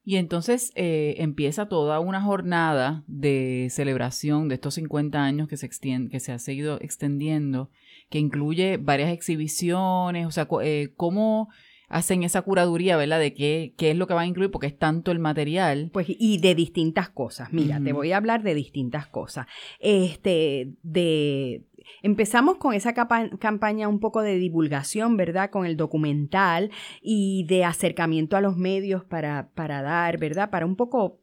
Y 0.03 0.17
entonces 0.17 0.73
eh, 0.75 1.15
empieza 1.19 1.69
toda 1.69 2.01
una 2.01 2.21
jornada 2.21 3.05
de 3.07 3.69
celebración 3.71 4.49
de 4.49 4.55
estos 4.55 4.73
50 4.73 5.23
años 5.23 5.47
que 5.47 5.55
se, 5.55 5.65
extiende, 5.65 6.11
que 6.11 6.19
se 6.19 6.33
ha 6.33 6.39
seguido 6.39 6.77
extendiendo, 6.81 7.69
que 8.09 8.19
incluye 8.19 8.75
varias 8.75 9.13
exhibiciones, 9.13 10.27
o 10.27 10.31
sea, 10.31 10.45
eh, 10.61 10.91
cómo 10.97 11.47
hacen 11.87 12.23
esa 12.23 12.41
curaduría, 12.41 12.97
¿verdad? 12.97 13.19
De 13.19 13.33
qué, 13.33 13.75
qué 13.77 13.91
es 13.91 13.97
lo 13.97 14.07
que 14.07 14.13
van 14.13 14.25
a 14.25 14.27
incluir, 14.27 14.51
porque 14.51 14.67
es 14.67 14.77
tanto 14.77 15.11
el 15.11 15.19
material. 15.19 15.89
Pues, 15.93 16.07
y 16.09 16.37
de 16.39 16.53
distintas 16.53 17.09
cosas. 17.09 17.53
Mira, 17.53 17.79
te 17.81 17.93
voy 17.93 18.11
a 18.11 18.17
hablar 18.17 18.43
de 18.43 18.55
distintas 18.55 19.07
cosas. 19.07 19.47
Este, 19.79 20.73
de 20.83 21.63
Empezamos 22.01 22.57
con 22.57 22.73
esa 22.73 22.93
campaña 22.93 23.87
un 23.87 23.99
poco 23.99 24.21
de 24.21 24.37
divulgación, 24.37 25.17
¿verdad? 25.17 25.49
Con 25.49 25.65
el 25.65 25.77
documental 25.77 26.71
y 27.01 27.45
de 27.47 27.65
acercamiento 27.65 28.37
a 28.37 28.41
los 28.41 28.57
medios 28.57 29.03
para, 29.05 29.49
para 29.55 29.81
dar, 29.81 30.17
¿verdad? 30.17 30.49
Para 30.49 30.65
un 30.65 30.75
poco... 30.75 31.21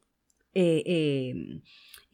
Eh, 0.55 0.83
eh, 0.87 1.35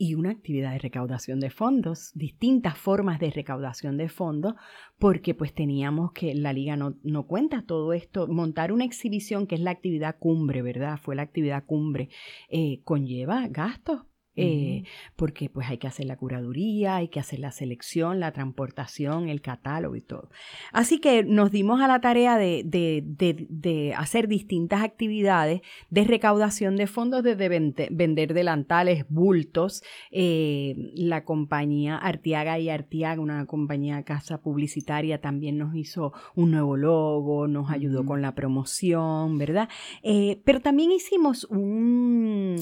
y 0.02 0.16
una 0.16 0.30
actividad 0.30 0.72
de 0.72 0.80
recaudación 0.80 1.38
de 1.38 1.48
fondos, 1.50 2.10
distintas 2.14 2.76
formas 2.76 3.20
de 3.20 3.30
recaudación 3.30 3.96
de 3.96 4.08
fondos, 4.08 4.54
porque 4.98 5.32
pues 5.32 5.54
teníamos 5.54 6.10
que, 6.10 6.34
la 6.34 6.52
liga 6.52 6.76
no, 6.76 6.96
no, 7.04 7.28
cuenta 7.28 7.62
todo 7.64 7.92
esto, 7.92 8.26
montar 8.26 8.72
una 8.72 8.84
exhibición 8.84 9.46
que 9.46 9.54
es 9.54 9.60
la 9.60 9.70
actividad 9.70 10.18
cumbre, 10.18 10.60
¿verdad? 10.60 10.98
Fue 11.00 11.14
la 11.14 11.22
actividad 11.22 11.64
cumbre, 11.66 12.08
eh, 12.48 12.80
conlleva 12.82 13.46
gastos 13.46 14.00
eh, 14.34 14.84
porque 15.14 15.50
pues 15.50 15.68
hay 15.68 15.76
que 15.76 15.86
hacer 15.86 16.06
la 16.06 16.16
curaduría, 16.16 16.96
hay 16.96 17.08
que 17.08 17.20
hacer 17.20 17.38
la 17.38 17.52
selección, 17.52 18.18
la 18.18 18.32
transportación, 18.32 19.28
el 19.28 19.42
catálogo 19.42 19.94
y 19.94 20.00
todo. 20.00 20.30
Así 20.72 21.00
que 21.00 21.22
nos 21.22 21.50
dimos 21.50 21.82
a 21.82 21.88
la 21.88 22.00
tarea 22.00 22.38
de, 22.38 22.62
de, 22.64 23.94
hacer 23.96 24.28
distintas 24.28 24.82
actividades 24.82 25.60
de 25.90 26.04
recaudación 26.04 26.76
de 26.76 26.86
fondos, 26.86 27.22
desde 27.22 27.48
vender 27.90 28.32
delantales, 28.32 29.04
bultos, 29.10 29.82
eh, 30.10 30.74
la 30.94 31.24
compañía 31.24 31.98
Artiaga 31.98 32.58
y 32.58 32.70
Artiaga, 32.70 33.20
una 33.20 33.44
compañía 33.44 34.02
casa 34.04 34.40
publicitaria, 34.40 35.20
también 35.20 35.58
nos 35.58 35.74
hizo 35.76 36.14
un 36.34 36.52
nuevo 36.52 36.78
logo, 36.78 37.48
nos 37.48 37.70
ayudó 37.70 38.06
con 38.06 38.22
la 38.22 38.34
promoción, 38.34 39.36
¿verdad? 39.36 39.68
Eh, 40.02 40.40
pero 40.44 40.60
también 40.60 40.90
hicimos 40.90 41.44
una 41.44 42.56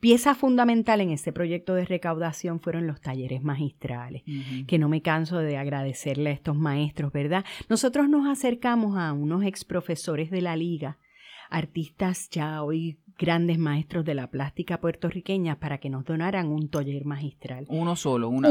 pieza 0.00 0.34
fundamental 0.34 0.73
en 0.74 1.10
este 1.10 1.32
proyecto 1.32 1.74
de 1.74 1.84
recaudación 1.84 2.60
fueron 2.60 2.86
los 2.86 3.00
talleres 3.00 3.42
magistrales, 3.42 4.22
que 4.66 4.78
no 4.78 4.88
me 4.88 5.02
canso 5.02 5.38
de 5.38 5.56
agradecerle 5.56 6.30
a 6.30 6.32
estos 6.32 6.56
maestros, 6.56 7.12
¿verdad? 7.12 7.44
Nosotros 7.68 8.08
nos 8.08 8.26
acercamos 8.26 8.98
a 8.98 9.12
unos 9.12 9.44
ex 9.44 9.64
profesores 9.64 10.30
de 10.30 10.40
la 10.40 10.56
liga, 10.56 10.98
artistas 11.50 12.28
ya 12.30 12.62
hoy 12.62 12.98
grandes 13.16 13.58
maestros 13.58 14.04
de 14.04 14.14
la 14.14 14.28
plástica 14.28 14.80
puertorriqueña 14.80 15.60
para 15.60 15.78
que 15.78 15.88
nos 15.88 16.04
donaran 16.04 16.48
un 16.48 16.68
taller 16.68 17.04
magistral. 17.04 17.66
Uno 17.68 17.94
solo, 17.94 18.28
una, 18.28 18.48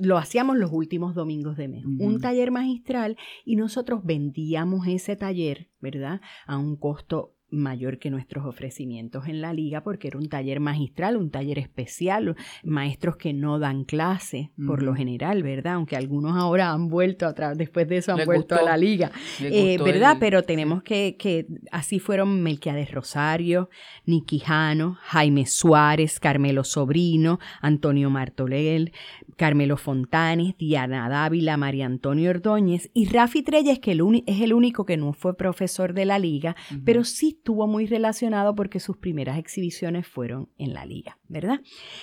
Lo 0.00 0.16
hacíamos 0.16 0.56
los 0.56 0.72
últimos 0.72 1.14
domingos 1.14 1.58
de 1.58 1.68
mes. 1.68 1.84
Un 1.84 2.20
taller 2.20 2.50
magistral 2.50 3.18
y 3.44 3.56
nosotros 3.56 4.00
vendíamos 4.04 4.86
ese 4.86 5.16
taller, 5.16 5.68
¿verdad? 5.80 6.22
A 6.46 6.56
un 6.56 6.76
costo 6.76 7.35
mayor 7.50 7.98
que 7.98 8.10
nuestros 8.10 8.44
ofrecimientos 8.44 9.28
en 9.28 9.40
la 9.40 9.52
liga 9.52 9.82
porque 9.82 10.08
era 10.08 10.18
un 10.18 10.28
taller 10.28 10.60
magistral, 10.60 11.16
un 11.16 11.30
taller 11.30 11.58
especial, 11.58 12.36
maestros 12.64 13.16
que 13.16 13.32
no 13.32 13.58
dan 13.58 13.84
clase 13.84 14.50
por 14.66 14.82
lo 14.82 14.94
general, 14.94 15.42
¿verdad? 15.42 15.74
Aunque 15.74 15.96
algunos 15.96 16.36
ahora 16.36 16.72
han 16.72 16.88
vuelto 16.88 17.26
atrás, 17.26 17.56
después 17.56 17.88
de 17.88 17.98
eso 17.98 18.12
han 18.12 18.24
vuelto 18.24 18.56
a 18.56 18.62
la 18.62 18.76
liga, 18.76 19.10
eh, 19.40 19.78
¿verdad? 19.82 20.16
Pero 20.18 20.42
tenemos 20.42 20.82
que, 20.82 21.16
que 21.18 21.46
así 21.70 22.00
fueron 22.00 22.42
Melquiades 22.42 22.90
Rosario, 22.90 23.70
Niquijano, 24.04 24.98
Jaime 25.02 25.46
Suárez, 25.46 26.18
Carmelo 26.18 26.64
Sobrino, 26.64 27.38
Antonio 27.60 28.10
Martolel, 28.10 28.92
Carmelo 29.36 29.76
Fontanes, 29.76 30.56
Diana 30.58 31.08
Dávila, 31.08 31.56
María 31.56 31.86
Antonio 31.86 32.30
Ordóñez 32.30 32.90
y 32.94 33.06
Rafi 33.06 33.42
Treyes, 33.42 33.78
que 33.78 33.92
es 34.26 34.40
el 34.40 34.52
único 34.52 34.84
que 34.84 34.96
no 34.96 35.12
fue 35.12 35.36
profesor 35.36 35.92
de 35.92 36.04
la 36.04 36.18
liga, 36.18 36.56
pero 36.84 37.04
sí 37.04 37.38
estuvo 37.46 37.68
muy 37.68 37.86
relacionado 37.86 38.56
porque 38.56 38.80
sus 38.80 38.96
primeras 38.96 39.38
exhibiciones 39.38 40.04
fueron 40.04 40.48
en 40.58 40.74
la 40.74 40.84
liga, 40.84 41.16
¿verdad? 41.28 41.60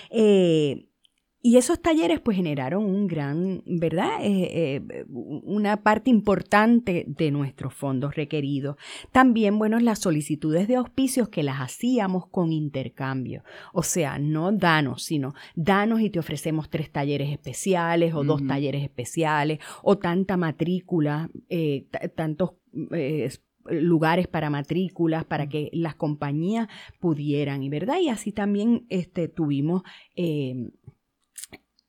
Eh, 0.09 0.87
y 1.41 1.57
esos 1.57 1.81
talleres 1.81 2.21
pues 2.21 2.37
generaron 2.37 2.85
un 2.85 3.07
gran, 3.07 3.61
¿verdad? 3.65 4.21
Eh, 4.21 4.77
eh, 4.77 5.05
una 5.09 5.83
parte 5.83 6.09
importante 6.09 7.03
de 7.05 7.31
nuestros 7.31 7.73
fondos 7.73 8.15
requeridos. 8.15 8.77
También, 9.11 9.59
bueno, 9.59 9.77
las 9.81 9.99
solicitudes 9.99 10.69
de 10.69 10.77
auspicios 10.77 11.27
que 11.27 11.43
las 11.43 11.59
hacíamos 11.59 12.27
con 12.27 12.53
intercambio. 12.53 13.43
O 13.73 13.83
sea, 13.83 14.19
no 14.19 14.53
danos, 14.53 15.03
sino 15.03 15.33
danos 15.55 15.99
y 15.99 16.09
te 16.09 16.19
ofrecemos 16.19 16.69
tres 16.69 16.89
talleres 16.89 17.29
especiales 17.29 18.13
o 18.13 18.23
dos 18.23 18.47
talleres 18.47 18.81
especiales 18.81 19.59
o 19.81 19.97
tanta 19.97 20.37
matrícula, 20.37 21.29
tantos 22.15 22.51
lugares 23.69 24.27
para 24.27 24.49
matrículas, 24.49 25.25
para 25.25 25.47
que 25.47 25.69
las 25.73 25.95
compañías 25.95 26.67
pudieran, 26.99 27.63
y 27.63 27.69
verdad, 27.69 27.99
y 28.01 28.09
así 28.09 28.31
también 28.31 28.85
este, 28.89 29.27
tuvimos 29.27 29.83
eh, 30.15 30.71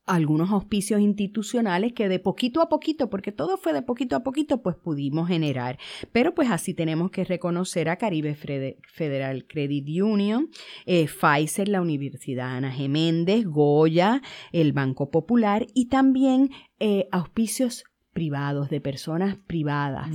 algunos 0.06 0.50
auspicios 0.50 1.00
institucionales 1.00 1.92
que 1.92 2.08
de 2.08 2.18
poquito 2.18 2.60
a 2.60 2.68
poquito, 2.68 3.08
porque 3.08 3.32
todo 3.32 3.56
fue 3.56 3.72
de 3.72 3.82
poquito 3.82 4.16
a 4.16 4.22
poquito, 4.22 4.62
pues 4.62 4.76
pudimos 4.76 5.28
generar. 5.28 5.78
Pero 6.12 6.34
pues 6.34 6.50
así 6.50 6.74
tenemos 6.74 7.10
que 7.10 7.24
reconocer 7.24 7.88
a 7.88 7.96
Caribe 7.96 8.34
Federal 8.34 9.46
Credit 9.46 10.02
Union, 10.02 10.50
eh, 10.86 11.06
Pfizer, 11.06 11.68
la 11.68 11.80
Universidad 11.80 12.56
Ana 12.56 12.70
Geméndez, 12.70 13.46
Goya, 13.46 14.20
el 14.52 14.72
Banco 14.72 15.10
Popular 15.10 15.66
y 15.74 15.88
también 15.88 16.50
eh, 16.78 17.08
auspicios 17.10 17.84
privados, 18.14 18.70
de 18.70 18.80
personas 18.80 19.36
privadas, 19.36 20.08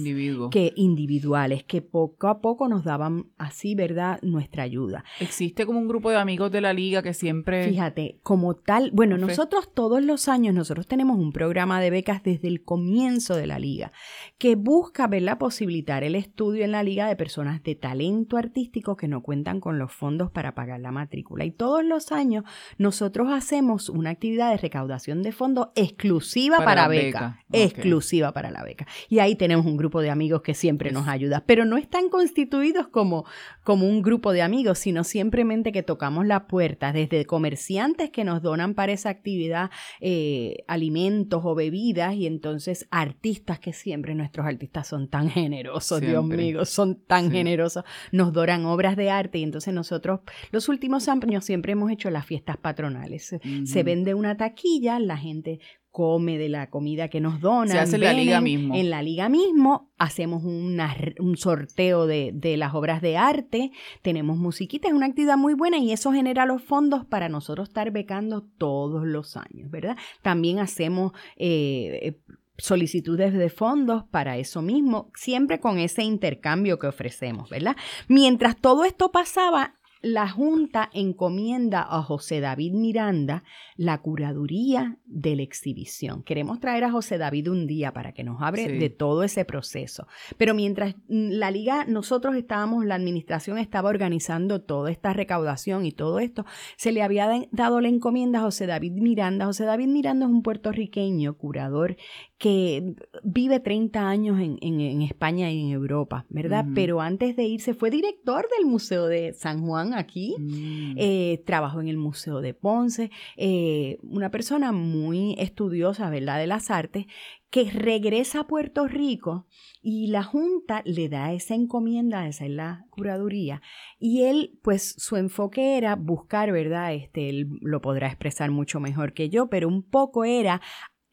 que 0.50 0.74
individuales, 0.76 1.64
que 1.66 1.82
poco 1.82 2.28
a 2.28 2.40
poco 2.42 2.68
nos 2.70 2.86
daban 2.86 3.28
así, 3.38 3.76
¿verdad?, 3.76 4.20
nuestra 4.24 4.64
ayuda. 4.64 5.04
Existe 5.20 5.66
como 5.66 5.80
un 5.80 5.88
grupo 5.88 6.10
de 6.10 6.16
amigos 6.16 6.50
de 6.52 6.62
la 6.62 6.74
liga 6.74 7.04
que 7.04 7.14
siempre... 7.14 7.68
Fíjate, 7.68 8.20
como 8.24 8.56
tal, 8.56 8.90
bueno, 8.94 9.18
nosotros 9.18 9.72
todos 9.74 10.02
los 10.02 10.30
años, 10.30 10.56
nosotros 10.56 10.88
tenemos 10.88 11.20
un 11.20 11.34
programa 11.34 11.82
de 11.82 11.90
becas 11.90 12.24
desde 12.24 12.48
el 12.48 12.64
comienzo 12.64 13.36
de 13.36 13.48
la 13.48 13.60
liga, 13.60 13.92
que 14.38 14.56
busca, 14.56 15.08
¿verdad?, 15.08 15.38
posibilitar 15.38 16.04
el 16.04 16.16
estudio 16.16 16.64
en 16.64 16.72
la 16.72 16.84
liga 16.84 17.08
de 17.08 17.18
personas 17.18 17.62
de 17.64 17.76
talento 17.76 18.38
artístico 18.38 18.96
que 18.96 19.10
no 19.10 19.22
cuentan 19.22 19.60
con 19.60 19.78
los 19.78 19.92
fondos 19.92 20.32
para 20.32 20.56
pagar 20.56 20.80
la 20.80 20.92
matrícula. 20.92 21.44
Y 21.44 21.52
todos 21.52 21.84
los 21.84 22.14
años 22.14 22.46
nosotros 22.78 23.28
hacemos 23.30 23.90
una 23.90 24.12
actividad 24.12 24.52
de 24.52 24.58
recaudación 24.58 25.22
de 25.22 25.34
fondos 25.34 25.68
exclusiva 25.76 26.64
para, 26.64 26.88
beca 26.88 27.44
exclusiva 27.52 27.89
para 28.34 28.52
la 28.52 28.64
beca. 28.64 28.88
Y 29.10 29.20
ahí 29.20 29.36
tenemos 29.36 29.66
un 29.66 29.78
grupo 29.78 30.02
de 30.02 30.10
amigos 30.10 30.42
que 30.42 30.54
siempre 30.54 30.92
nos 30.92 31.08
ayuda, 31.08 31.44
pero 31.46 31.66
no 31.66 31.78
están 31.78 32.10
constituidos 32.10 32.88
como, 32.88 33.26
como 33.64 33.88
un 33.88 34.02
grupo 34.02 34.32
de 34.32 34.42
amigos, 34.42 34.80
sino 34.80 35.04
simplemente 35.04 35.72
que 35.72 35.84
tocamos 35.84 36.26
la 36.26 36.48
puerta 36.48 36.92
desde 36.94 37.26
comerciantes 37.26 38.10
que 38.10 38.24
nos 38.24 38.42
donan 38.42 38.74
para 38.74 38.92
esa 38.92 39.10
actividad 39.10 39.70
eh, 40.00 40.64
alimentos 40.68 41.42
o 41.44 41.56
bebidas 41.56 42.16
y 42.16 42.26
entonces 42.26 42.88
artistas 42.92 43.60
que 43.60 43.74
siempre 43.74 44.16
nuestros 44.16 44.46
artistas 44.46 44.88
son 44.88 45.08
tan 45.08 45.30
generosos, 45.30 46.02
Dios 46.02 46.26
mío, 46.26 46.66
son 46.66 46.96
tan 47.06 47.32
generosos, 47.32 47.84
nos 48.12 48.34
donan 48.34 48.66
obras 48.66 48.96
de 48.96 49.10
arte 49.10 49.40
y 49.40 49.44
entonces 49.44 49.74
nosotros 49.74 50.22
los 50.52 50.70
últimos 50.70 51.08
años 51.08 51.46
siempre 51.46 51.74
hemos 51.74 51.92
hecho 51.92 52.10
las 52.10 52.26
fiestas 52.26 52.58
patronales. 52.58 53.36
Se 53.66 53.84
vende 53.84 54.14
una 54.14 54.38
taquilla, 54.38 55.00
la 55.00 55.18
gente 55.18 55.60
come 55.92 56.38
de 56.38 56.50
la 56.50 56.70
comida 56.70 57.08
que 57.08 57.20
nos 57.20 57.42
donan. 57.42 57.70
Se 57.70 57.80
hace 57.80 57.96
en 57.96 58.04
la 58.04 58.14
liga 58.14 58.42
mismo. 58.42 58.76
En 58.76 58.90
la 58.90 59.02
liga 59.02 59.30
mismo 59.30 59.92
hacemos 59.98 60.44
un 60.44 61.38
sorteo 61.38 62.08
de, 62.08 62.32
de, 62.34 62.58
las 62.58 62.74
obras 62.74 63.02
de 63.02 63.18
arte, 63.18 63.72
tenemos 64.02 64.38
musiquita, 64.38 64.88
es 64.88 64.94
una 64.94 65.08
actividad 65.08 65.38
muy 65.38 65.54
buena 65.54 65.78
y 65.78 65.92
eso 65.92 66.12
genera 66.12 66.46
los 66.46 66.62
fondos 66.62 67.06
para 67.06 67.28
nosotros 67.28 67.70
estar 67.70 67.92
becando 67.92 68.42
todos 68.58 69.06
los 69.06 69.36
años, 69.36 69.70
¿verdad? 69.70 69.98
También 70.22 70.60
hacemos... 70.60 71.14
Eh, 71.38 72.20
solicitudes 72.60 73.34
de 73.34 73.50
fondos 73.50 74.04
para 74.12 74.38
eso 74.38 74.62
mismo, 74.62 75.12
siempre 75.16 75.60
con 75.60 75.80
ese 75.80 76.04
intercambio 76.04 76.78
que 76.78 76.88
ofrecemos, 76.88 77.50
¿verdad? 77.50 77.76
Mientras 78.08 78.58
todo 78.58 78.84
esto 78.84 79.12
pasaba, 79.12 79.79
la 80.02 80.30
Junta 80.30 80.90
encomienda 80.94 81.82
a 81.82 82.02
José 82.02 82.40
David 82.40 82.74
Miranda 82.74 83.44
la 83.76 84.02
curaduría 84.02 84.98
de 85.06 85.36
la 85.36 85.42
exhibición. 85.42 86.24
Queremos 86.24 86.60
traer 86.60 86.86
a 86.86 86.92
José 86.92 87.18
David 87.18 87.50
un 87.50 87.68
día 87.68 87.92
para 87.92 88.14
que 88.14 88.24
nos 88.24 88.42
hable 88.42 88.80
de 88.80 88.90
todo 88.90 89.24
ese 89.24 89.46
proceso. 89.46 90.08
Pero 90.38 90.54
mientras 90.54 90.96
mm, 91.08 91.32
la 91.32 91.52
liga, 91.52 91.86
nosotros 91.86 92.36
estábamos, 92.36 92.86
la 92.86 92.96
administración 92.96 93.58
estaba 93.58 93.90
organizando 93.90 94.62
toda 94.62 94.92
esta 94.92 95.14
recaudación 95.14 95.86
y 95.86 95.92
todo 95.92 96.20
esto, 96.20 96.46
se 96.78 96.92
le 96.92 97.02
había 97.02 97.30
dado 97.52 97.82
la 97.82 97.90
encomienda 97.90 98.40
a 98.40 98.44
José 98.44 98.68
David 98.68 98.94
Miranda. 98.94 99.46
José 99.46 99.66
David 99.66 99.88
Miranda 99.88 100.26
es 100.26 100.32
un 100.32 100.44
puertorriqueño 100.44 101.38
curador 101.38 101.98
que 102.40 102.96
vive 103.22 103.60
30 103.60 104.08
años 104.08 104.40
en, 104.40 105.02
España 105.02 105.52
y 105.52 105.60
en 105.62 105.72
Europa, 105.72 106.26
¿verdad? 106.30 106.66
Pero 106.74 107.02
antes 107.02 107.36
de 107.36 107.44
irse 107.44 107.74
fue 107.74 107.92
director 107.92 108.48
del 108.58 108.66
Museo 108.66 109.08
de 109.08 109.34
San 109.34 109.62
Juan 109.62 109.94
aquí, 109.94 110.36
mm. 110.40 110.94
eh, 110.98 111.44
trabajó 111.46 111.82
en 111.82 111.90
el 111.90 111.98
Museo 111.98 112.40
de 112.40 112.54
Ponce, 112.54 113.12
eh, 113.36 113.98
una 114.04 114.32
persona 114.32 114.72
muy 114.72 115.36
estudiosa, 115.38 116.10
¿verdad?, 116.10 116.40
de 116.40 116.48
las 116.48 116.72
artes, 116.72 117.08
que 117.50 117.72
regresa 117.72 118.42
a 118.42 118.48
Puerto 118.48 118.88
Rico 118.88 119.48
y 119.82 120.08
la 120.08 120.24
Junta 120.24 120.84
le 120.86 121.10
da 121.10 121.34
esa 121.34 121.56
encomienda, 121.56 122.28
esa 122.28 122.46
es 122.46 122.52
la 122.52 122.86
curaduría, 122.92 123.62
y 123.98 124.24
él, 124.24 124.60
pues 124.62 124.96
su 124.98 125.16
enfoque 125.16 125.78
era 125.78 125.96
buscar, 125.96 126.52
¿verdad? 126.52 126.94
Este, 126.94 127.30
él 127.30 127.48
lo 127.62 127.82
podrá 127.82 128.08
expresar 128.08 128.52
mucho 128.52 128.80
mejor 128.80 129.14
que 129.14 129.30
yo, 129.30 129.50
pero 129.50 129.68
un 129.68 129.84
poco 129.84 130.26
era 130.26 130.62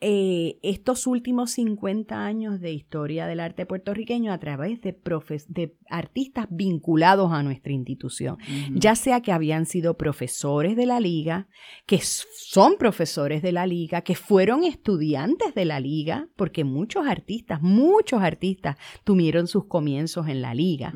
eh, 0.01 0.59
estos 0.63 1.07
últimos 1.07 1.53
50 1.53 2.27
años 2.27 2.61
de 2.61 2.71
historia 2.73 3.27
del 3.27 3.41
arte 3.41 3.65
puertorriqueño 3.65 4.31
a 4.31 4.39
través 4.39 4.83
de, 4.83 4.95
de 5.49 5.77
artistas 5.89 6.47
vinculados 6.51 7.33
a 7.33 7.43
nuestra 7.43 7.73
institución, 7.73 8.37
ya 8.75 8.95
sea 8.95 9.23
que 9.23 9.33
habían 9.33 9.65
sido 9.65 9.97
profesores 9.97 10.77
de 10.77 10.85
la 10.85 11.01
liga, 11.01 11.49
que 11.87 12.01
son 12.03 12.77
profesores 12.79 13.41
de 13.41 13.53
la 13.53 13.67
liga, 13.67 14.03
que 14.03 14.15
fueron 14.15 14.65
estudiantes 14.65 15.55
de 15.55 15.65
la 15.65 15.81
liga, 15.81 16.29
porque 16.37 16.65
muchos 16.65 17.07
artistas, 17.07 17.63
muchos 17.63 18.21
artistas 18.21 18.77
tuvieron 19.03 19.47
sus 19.47 19.65
comienzos 19.65 20.29
en 20.29 20.43
la 20.43 20.55
liga, 20.55 20.93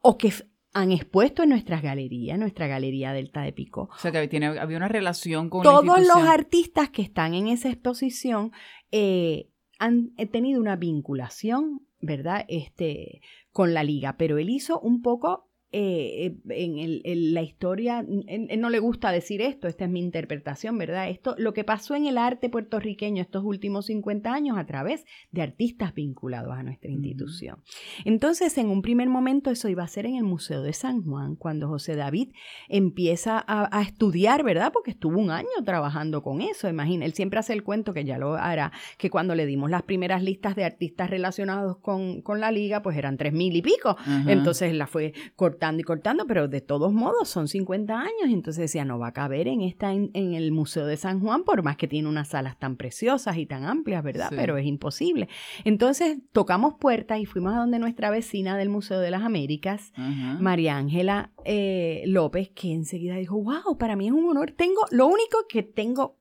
o 0.00 0.18
que 0.18 0.32
han 0.74 0.90
expuesto 0.90 1.44
en 1.44 1.50
nuestras 1.50 1.82
galerías, 1.82 2.38
nuestra 2.38 2.66
galería 2.66 3.12
Delta 3.12 3.42
de 3.42 3.52
Pico. 3.52 3.88
O 3.94 3.98
sea, 3.98 4.10
que 4.10 4.28
tiene, 4.28 4.58
había 4.58 4.76
una 4.76 4.88
relación 4.88 5.48
con 5.48 5.62
Todos 5.62 6.00
los 6.00 6.16
artistas 6.16 6.90
que 6.90 7.02
están 7.02 7.34
en 7.34 7.46
esa 7.46 7.70
exposición 7.70 8.52
eh, 8.90 9.48
han 9.78 10.14
tenido 10.32 10.60
una 10.60 10.76
vinculación, 10.76 11.86
¿verdad? 12.00 12.44
Este, 12.48 13.22
con 13.50 13.72
la 13.72 13.84
liga, 13.84 14.16
pero 14.18 14.36
él 14.38 14.50
hizo 14.50 14.80
un 14.80 15.00
poco 15.00 15.48
eh, 15.76 16.36
en, 16.50 17.34
la 17.34 17.42
historia, 17.42 18.06
no 18.06 18.70
le 18.70 18.78
gusta 18.78 19.10
decir 19.10 19.42
esto, 19.42 19.66
esta 19.66 19.86
es 19.86 19.90
mi 19.90 19.98
interpretación, 19.98 20.78
¿verdad? 20.78 21.10
Esto, 21.10 21.34
lo 21.36 21.52
que 21.52 21.64
pasó 21.64 21.96
en 21.96 22.06
el 22.06 22.16
arte 22.16 22.48
puertorriqueño 22.48 23.20
estos 23.20 23.42
últimos 23.42 23.86
50 23.86 24.32
años 24.32 24.56
a 24.56 24.66
través 24.66 25.04
de 25.32 25.42
artistas 25.42 25.92
vinculados 25.92 26.56
a 26.56 26.62
nuestra 26.62 26.92
institución. 26.92 27.60
Entonces, 28.04 28.56
en 28.56 28.68
un 28.68 28.82
primer 28.82 29.08
momento 29.08 29.50
eso 29.50 29.68
iba 29.68 29.82
a 29.82 29.88
ser 29.88 30.06
en 30.06 30.14
el 30.14 30.22
Museo 30.22 30.62
de 30.62 30.72
San 30.74 31.02
Juan, 31.02 31.34
cuando 31.34 31.66
José 31.66 31.96
David 31.96 32.30
empieza 32.68 33.44
a, 33.44 33.82
estudiar, 33.82 34.44
¿verdad? 34.44 34.70
Porque 34.72 34.92
estuvo 34.92 35.18
un 35.18 35.32
año 35.32 35.48
trabajando 35.64 36.22
con 36.22 36.40
eso, 36.40 36.68
imagina, 36.68 37.04
él 37.04 37.14
siempre 37.14 37.40
hace 37.40 37.52
el 37.52 37.64
cuento 37.64 37.92
que 37.92 38.04
ya 38.04 38.16
lo 38.16 38.34
hará, 38.34 38.70
que 38.96 39.10
cuando 39.10 39.34
le 39.34 39.44
dimos 39.44 39.70
las 39.70 39.82
primeras 39.82 40.22
listas 40.22 40.54
de 40.54 40.64
artistas 40.64 41.10
relacionados 41.10 41.78
con, 41.78 42.22
la 42.38 42.52
liga, 42.52 42.80
pues 42.80 42.96
eran 42.96 43.16
tres 43.16 43.32
mil 43.32 43.56
y 43.56 43.62
pico, 43.62 43.96
entonces 44.28 44.72
la 44.72 44.86
fue 44.86 45.14
cortando 45.34 45.63
y 45.72 45.82
cortando, 45.82 46.26
pero 46.26 46.48
de 46.48 46.60
todos 46.60 46.92
modos 46.92 47.28
son 47.28 47.48
50 47.48 47.98
años. 47.98 48.28
Y 48.28 48.32
entonces 48.32 48.62
decía, 48.62 48.84
no 48.84 48.98
va 48.98 49.08
a 49.08 49.12
caber 49.12 49.48
en, 49.48 49.62
esta, 49.62 49.92
en, 49.92 50.10
el 50.14 50.52
Museo 50.52 50.86
de 50.86 50.96
San 50.96 51.20
Juan, 51.20 51.44
por 51.44 51.62
más 51.62 51.76
que 51.76 51.88
tiene 51.88 52.08
unas 52.08 52.28
salas 52.28 52.58
tan 52.58 52.76
preciosas 52.76 53.36
y 53.36 53.46
tan 53.46 53.64
amplias, 53.64 54.02
¿verdad? 54.02 54.30
Pero 54.30 54.56
es 54.56 54.66
imposible. 54.66 55.28
Entonces 55.64 56.18
tocamos 56.32 56.74
puertas 56.78 57.18
y 57.18 57.26
fuimos 57.26 57.54
a 57.54 57.58
donde 57.58 57.78
nuestra 57.78 58.10
vecina 58.10 58.56
del 58.56 58.68
Museo 58.68 59.00
de 59.00 59.10
las 59.10 59.22
Américas, 59.22 59.92
María 60.40 60.76
Ángela 60.76 61.32
eh, 61.44 62.04
López, 62.06 62.50
que 62.50 62.72
enseguida 62.72 63.16
dijo, 63.16 63.42
wow, 63.42 63.78
para 63.78 63.96
mí 63.96 64.06
es 64.06 64.12
un 64.12 64.28
honor. 64.28 64.52
Tengo, 64.52 64.82
lo 64.90 65.06
único 65.06 65.38
que 65.48 65.62
tengo 65.62 66.18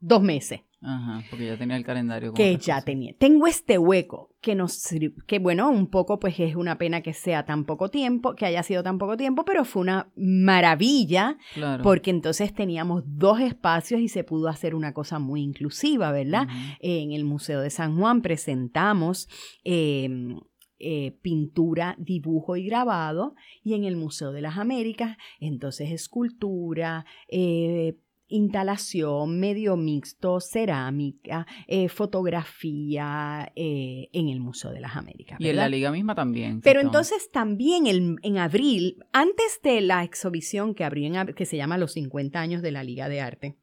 dos 0.00 0.22
meses. 0.22 0.60
Ajá, 0.82 1.22
porque 1.30 1.46
ya 1.46 1.56
tenía 1.56 1.76
el 1.76 1.84
calendario. 1.84 2.34
Que 2.34 2.56
ya 2.56 2.82
tenía. 2.82 3.14
Tengo 3.16 3.46
este 3.46 3.78
hueco 3.78 4.34
que 4.40 4.56
nos 4.56 4.88
que 5.28 5.38
bueno, 5.38 5.70
un 5.70 5.86
poco 5.86 6.18
pues 6.18 6.40
es 6.40 6.56
una 6.56 6.76
pena 6.76 7.00
que 7.00 7.12
sea 7.12 7.44
tan 7.44 7.64
poco 7.64 7.88
tiempo, 7.88 8.34
que 8.34 8.46
haya 8.46 8.64
sido 8.64 8.82
tan 8.82 8.98
poco 8.98 9.16
tiempo, 9.16 9.44
pero 9.44 9.64
fue 9.64 9.82
una 9.82 10.10
maravilla 10.16 11.38
porque 11.84 12.10
entonces 12.10 12.52
teníamos 12.52 13.04
dos 13.06 13.40
espacios 13.40 14.00
y 14.00 14.08
se 14.08 14.24
pudo 14.24 14.48
hacer 14.48 14.74
una 14.74 14.92
cosa 14.92 15.20
muy 15.20 15.42
inclusiva, 15.42 16.10
¿verdad? 16.10 16.48
En 16.80 17.12
el 17.12 17.24
Museo 17.24 17.60
de 17.60 17.70
San 17.70 17.96
Juan 17.96 18.20
presentamos 18.20 19.28
em, 19.62 20.40
eh, 20.80 21.12
pintura, 21.22 21.94
dibujo 21.96 22.56
y 22.56 22.64
grabado, 22.66 23.36
y 23.62 23.74
en 23.74 23.84
el 23.84 23.94
Museo 23.94 24.32
de 24.32 24.40
las 24.40 24.58
Américas, 24.58 25.16
entonces 25.38 25.92
escultura, 25.92 27.06
eh, 27.28 27.98
instalación, 28.32 29.38
medio 29.38 29.76
mixto, 29.76 30.40
cerámica, 30.40 31.46
eh, 31.66 31.88
fotografía 31.88 33.52
eh, 33.54 34.08
en 34.12 34.28
el 34.28 34.40
Museo 34.40 34.72
de 34.72 34.80
las 34.80 34.96
Américas. 34.96 35.38
Y 35.40 35.48
en 35.48 35.56
la 35.56 35.68
liga 35.68 35.90
misma 35.90 36.14
también. 36.14 36.60
Pero 36.60 36.80
entonces 36.80 37.30
también 37.30 37.86
en 37.86 38.38
abril, 38.38 38.96
antes 39.12 39.60
de 39.62 39.80
la 39.80 40.02
exhibición 40.02 40.74
que 40.74 40.84
abrió 40.84 41.06
en, 41.06 41.34
que 41.34 41.46
se 41.46 41.56
llama 41.56 41.78
Los 41.78 41.92
50 41.92 42.40
años 42.40 42.62
de 42.62 42.72
la 42.72 42.82
Liga 42.82 43.08
de 43.08 43.20
Arte, 43.20 43.56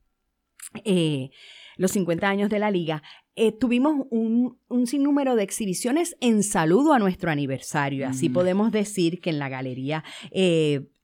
eh, 0.85 1.29
los 1.77 1.91
50 1.91 2.27
años 2.27 2.49
de 2.49 2.59
la 2.59 2.71
liga, 2.71 3.01
tuvimos 3.57 4.05
un, 4.11 4.59
un, 4.67 4.85
sinnúmero 4.85 5.37
de 5.37 5.43
exhibiciones 5.43 6.17
en 6.19 6.43
saludo 6.43 6.91
a 6.91 6.99
nuestro 6.99 7.31
aniversario. 7.31 8.05
Así 8.05 8.27
mm. 8.27 8.33
podemos 8.33 8.71
decir 8.71 9.21
que 9.21 9.29
en 9.29 9.39
la 9.39 9.47
galería 9.47 10.03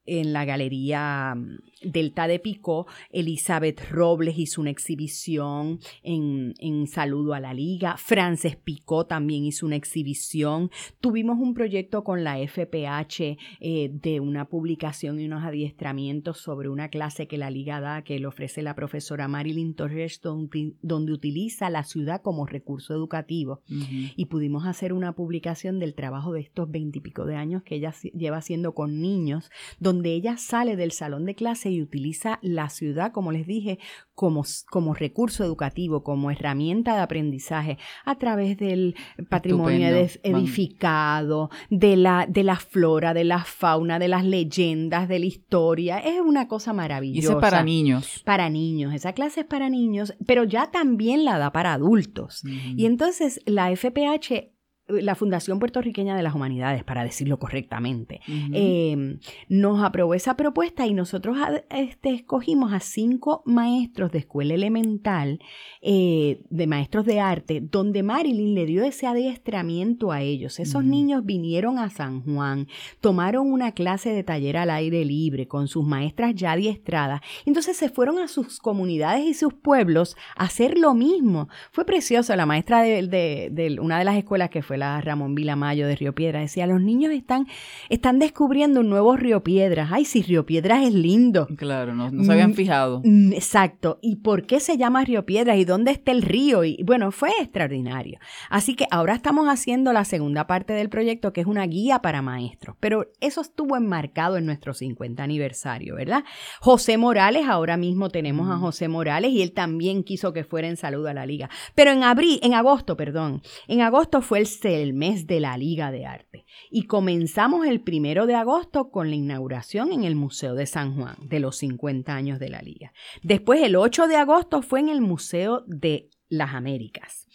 en 0.06 0.32
la 0.32 0.44
Galería 0.44 1.34
mm, 1.36 1.58
Delta 1.82 2.28
de 2.28 2.38
Pico, 2.38 2.86
Elizabeth 3.10 3.90
Robles 3.90 4.38
hizo 4.38 4.60
una 4.60 4.70
exhibición 4.70 5.80
en, 6.02 6.54
en, 6.58 6.86
saludo 6.86 7.34
a 7.34 7.40
la 7.40 7.52
liga, 7.52 7.96
Frances 7.96 8.56
Picó 8.56 9.06
también 9.06 9.44
hizo 9.44 9.66
una 9.66 9.76
exhibición, 9.76 10.70
tuvimos 11.00 11.38
un 11.38 11.54
proyecto 11.54 12.04
con 12.04 12.22
la 12.24 12.38
FPH 12.38 13.36
eh, 13.60 13.90
de 13.92 14.20
una 14.20 14.48
publicación 14.48 15.20
y 15.20 15.26
unos 15.26 15.44
adiestramientos 15.44 16.38
sobre 16.38 16.68
una 16.68 16.88
clase 16.88 17.26
que 17.26 17.38
la 17.38 17.50
liga 17.50 17.80
da, 17.80 18.02
que 18.02 18.18
le 18.18 18.26
ofrece 18.26 18.62
la 18.62 18.74
profesora 18.74 19.28
Marilyn 19.28 19.74
Torres, 19.74 20.20
donde, 20.22 20.74
donde 20.82 21.12
utiliza 21.12 21.68
la 21.68 21.84
ciudad 21.84 22.22
como 22.22 22.46
recurso 22.46 22.94
educativo. 22.94 23.62
Y 23.68 24.26
pudimos 24.26 24.66
hacer 24.66 24.92
una 24.92 25.14
publicación 25.14 25.78
del 25.78 25.94
trabajo 25.94 26.32
de 26.32 26.40
estos 26.40 26.70
veintipico 26.70 27.26
de 27.26 27.36
años 27.36 27.62
que 27.62 27.76
ella 27.76 27.92
lleva 28.14 28.38
haciendo 28.38 28.74
con 28.74 29.00
niños, 29.00 29.50
donde 29.78 29.96
donde 29.96 30.12
ella 30.12 30.36
sale 30.36 30.76
del 30.76 30.92
salón 30.92 31.24
de 31.24 31.34
clase 31.34 31.65
y 31.70 31.82
utiliza 31.82 32.38
la 32.42 32.68
ciudad, 32.68 33.12
como 33.12 33.32
les 33.32 33.46
dije, 33.46 33.78
como, 34.14 34.44
como 34.70 34.94
recurso 34.94 35.44
educativo, 35.44 36.02
como 36.02 36.30
herramienta 36.30 36.94
de 36.94 37.00
aprendizaje 37.00 37.78
a 38.04 38.16
través 38.16 38.56
del 38.56 38.94
patrimonio 39.28 39.88
edificado, 40.22 41.50
de 41.70 41.96
la, 41.96 42.26
de 42.28 42.42
la 42.42 42.56
flora, 42.56 43.14
de 43.14 43.24
la 43.24 43.44
fauna, 43.44 43.98
de 43.98 44.08
las 44.08 44.24
leyendas, 44.24 45.08
de 45.08 45.18
la 45.18 45.26
historia. 45.26 45.98
Es 45.98 46.20
una 46.20 46.48
cosa 46.48 46.72
maravillosa. 46.72 47.32
Y 47.32 47.34
es 47.34 47.40
para 47.40 47.62
niños. 47.62 48.22
Para 48.24 48.48
niños. 48.48 48.94
Esa 48.94 49.12
clase 49.12 49.40
es 49.40 49.46
para 49.46 49.68
niños, 49.68 50.14
pero 50.26 50.44
ya 50.44 50.70
también 50.70 51.24
la 51.24 51.38
da 51.38 51.52
para 51.52 51.74
adultos. 51.74 52.42
Y 52.44 52.86
entonces 52.86 53.40
la 53.44 53.74
FPH 53.74 54.55
la 54.88 55.16
Fundación 55.16 55.58
Puertorriqueña 55.58 56.16
de 56.16 56.22
las 56.22 56.34
Humanidades, 56.34 56.84
para 56.84 57.02
decirlo 57.02 57.38
correctamente, 57.38 58.20
em, 58.26 59.18
nos 59.48 59.82
aprobó 59.82 60.14
esa 60.14 60.36
propuesta 60.36 60.86
y 60.86 60.94
nosotros 60.94 61.36
este, 61.70 62.10
escogimos 62.14 62.72
a 62.72 62.78
cinco 62.78 63.42
maestros 63.46 64.12
de 64.12 64.18
escuela 64.18 64.54
elemental, 64.54 65.40
eh, 65.82 66.40
de 66.50 66.66
maestros 66.66 67.04
de 67.04 67.18
arte, 67.20 67.60
donde 67.60 68.02
Marilyn 68.02 68.54
le 68.54 68.66
dio 68.66 68.84
ese 68.84 69.06
adiestramiento 69.06 70.12
a 70.12 70.22
ellos. 70.22 70.60
Esos 70.60 70.84
niños 70.84 71.24
vinieron 71.24 71.78
a 71.78 71.90
San 71.90 72.22
Juan, 72.22 72.68
tomaron 73.00 73.52
una 73.52 73.72
clase 73.72 74.10
de 74.10 74.22
taller 74.22 74.56
al 74.56 74.70
aire 74.70 75.04
libre 75.04 75.48
con 75.48 75.66
sus 75.66 75.84
maestras 75.84 76.34
ya 76.34 76.52
adiestradas, 76.52 77.22
entonces 77.44 77.76
se 77.76 77.88
fueron 77.88 78.18
a 78.18 78.28
sus 78.28 78.60
comunidades 78.60 79.24
y 79.24 79.34
sus 79.34 79.52
pueblos 79.52 80.16
a 80.36 80.44
hacer 80.44 80.78
lo 80.78 80.94
mismo. 80.94 81.48
Fue 81.72 81.84
precioso, 81.84 82.34
la 82.36 82.46
maestra 82.46 82.82
de 82.82 83.78
una 83.80 83.98
de 83.98 84.04
las 84.04 84.16
escuelas 84.16 84.50
que 84.50 84.62
fue 84.62 84.75
la 84.76 85.00
Ramón 85.00 85.34
Vilamayo 85.34 85.86
de 85.86 85.96
Río 85.96 86.14
Piedras, 86.14 86.42
decía, 86.42 86.66
los 86.66 86.80
niños 86.80 87.12
están, 87.12 87.46
están 87.88 88.18
descubriendo 88.18 88.80
un 88.80 88.88
nuevo 88.88 89.16
Río 89.16 89.42
Piedras. 89.42 89.90
Ay, 89.92 90.04
si 90.04 90.22
Río 90.22 90.46
Piedras 90.46 90.84
es 90.84 90.94
lindo. 90.94 91.46
Claro, 91.56 91.94
no, 91.94 92.10
se 92.24 92.32
habían 92.32 92.50
mm, 92.50 92.54
fijado. 92.54 93.02
Mm, 93.04 93.32
exacto. 93.32 93.98
¿Y 94.02 94.16
por 94.16 94.46
qué 94.46 94.60
se 94.60 94.76
llama 94.76 95.04
Río 95.04 95.26
Piedras? 95.26 95.56
¿Y 95.58 95.64
dónde 95.64 95.90
está 95.90 96.12
el 96.12 96.22
río? 96.22 96.64
Y 96.64 96.82
bueno, 96.84 97.10
fue 97.12 97.30
extraordinario. 97.40 98.18
Así 98.50 98.74
que 98.74 98.86
ahora 98.90 99.14
estamos 99.14 99.48
haciendo 99.48 99.92
la 99.92 100.04
segunda 100.04 100.46
parte 100.46 100.72
del 100.72 100.88
proyecto, 100.88 101.32
que 101.32 101.40
es 101.40 101.46
una 101.46 101.66
guía 101.66 102.00
para 102.00 102.22
maestros. 102.22 102.76
Pero 102.80 103.06
eso 103.20 103.40
estuvo 103.40 103.76
enmarcado 103.76 104.36
en 104.36 104.46
nuestro 104.46 104.74
50 104.74 105.22
aniversario, 105.22 105.94
¿verdad? 105.94 106.24
José 106.60 106.98
Morales, 106.98 107.46
ahora 107.48 107.76
mismo 107.76 108.10
tenemos 108.10 108.50
a 108.50 108.58
José 108.58 108.88
Morales 108.88 109.32
y 109.32 109.42
él 109.42 109.52
también 109.52 110.02
quiso 110.04 110.32
que 110.32 110.44
fuera 110.44 110.68
en 110.68 110.76
saludo 110.76 111.08
a 111.08 111.14
la 111.14 111.26
liga. 111.26 111.50
Pero 111.74 111.90
en 111.92 112.02
abril, 112.02 112.38
en 112.42 112.54
agosto, 112.54 112.96
perdón, 112.96 113.42
en 113.68 113.80
agosto 113.80 114.22
fue 114.22 114.38
el 114.38 114.46
el 114.74 114.92
mes 114.92 115.26
de 115.26 115.40
la 115.40 115.56
Liga 115.56 115.90
de 115.90 116.06
Arte. 116.06 116.46
Y 116.70 116.82
comenzamos 116.82 117.66
el 117.66 117.80
primero 117.80 118.26
de 118.26 118.34
agosto 118.34 118.90
con 118.90 119.10
la 119.10 119.16
inauguración 119.16 119.92
en 119.92 120.04
el 120.04 120.16
Museo 120.16 120.54
de 120.54 120.66
San 120.66 120.96
Juan 120.96 121.16
de 121.22 121.40
los 121.40 121.56
50 121.56 122.14
años 122.14 122.38
de 122.38 122.48
la 122.48 122.62
Liga. 122.62 122.92
Después, 123.22 123.62
el 123.62 123.76
8 123.76 124.08
de 124.08 124.16
agosto 124.16 124.62
fue 124.62 124.80
en 124.80 124.88
el 124.88 125.00
Museo 125.00 125.64
de 125.66 126.10
las 126.28 126.54
Américas. 126.54 127.26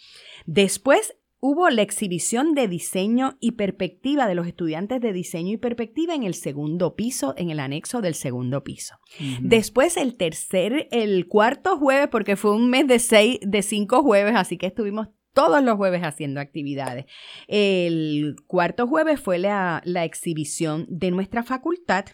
Después, 0.46 1.14
hubo 1.44 1.68
la 1.70 1.82
exhibición 1.82 2.54
de 2.54 2.68
diseño 2.68 3.36
y 3.40 3.52
perspectiva 3.52 4.28
de 4.28 4.36
los 4.36 4.46
estudiantes 4.46 5.00
de 5.00 5.12
diseño 5.12 5.54
y 5.54 5.56
perspectiva 5.56 6.14
en 6.14 6.22
el 6.22 6.34
segundo 6.34 6.94
piso, 6.94 7.34
en 7.36 7.50
el 7.50 7.58
anexo 7.58 8.00
del 8.00 8.14
segundo 8.14 8.62
piso. 8.62 8.94
Después 9.40 9.96
el 9.96 10.16
tercer, 10.16 10.86
el 10.92 11.26
cuarto 11.26 11.76
jueves, 11.78 12.08
porque 12.12 12.36
fue 12.36 12.54
un 12.54 12.70
mes 12.70 12.86
de 12.86 13.00
seis, 13.00 13.40
de 13.42 13.62
cinco 13.62 14.04
jueves, 14.04 14.34
así 14.36 14.56
que 14.56 14.66
estuvimos 14.66 15.08
todos 15.32 15.62
los 15.62 15.76
jueves 15.76 16.02
haciendo 16.02 16.40
actividades. 16.40 17.06
El 17.48 18.36
cuarto 18.46 18.86
jueves 18.86 19.20
fue 19.20 19.38
la, 19.38 19.82
exhibición 19.84 20.86
de 20.88 21.10
nuestra 21.10 21.42
facultad 21.42 22.06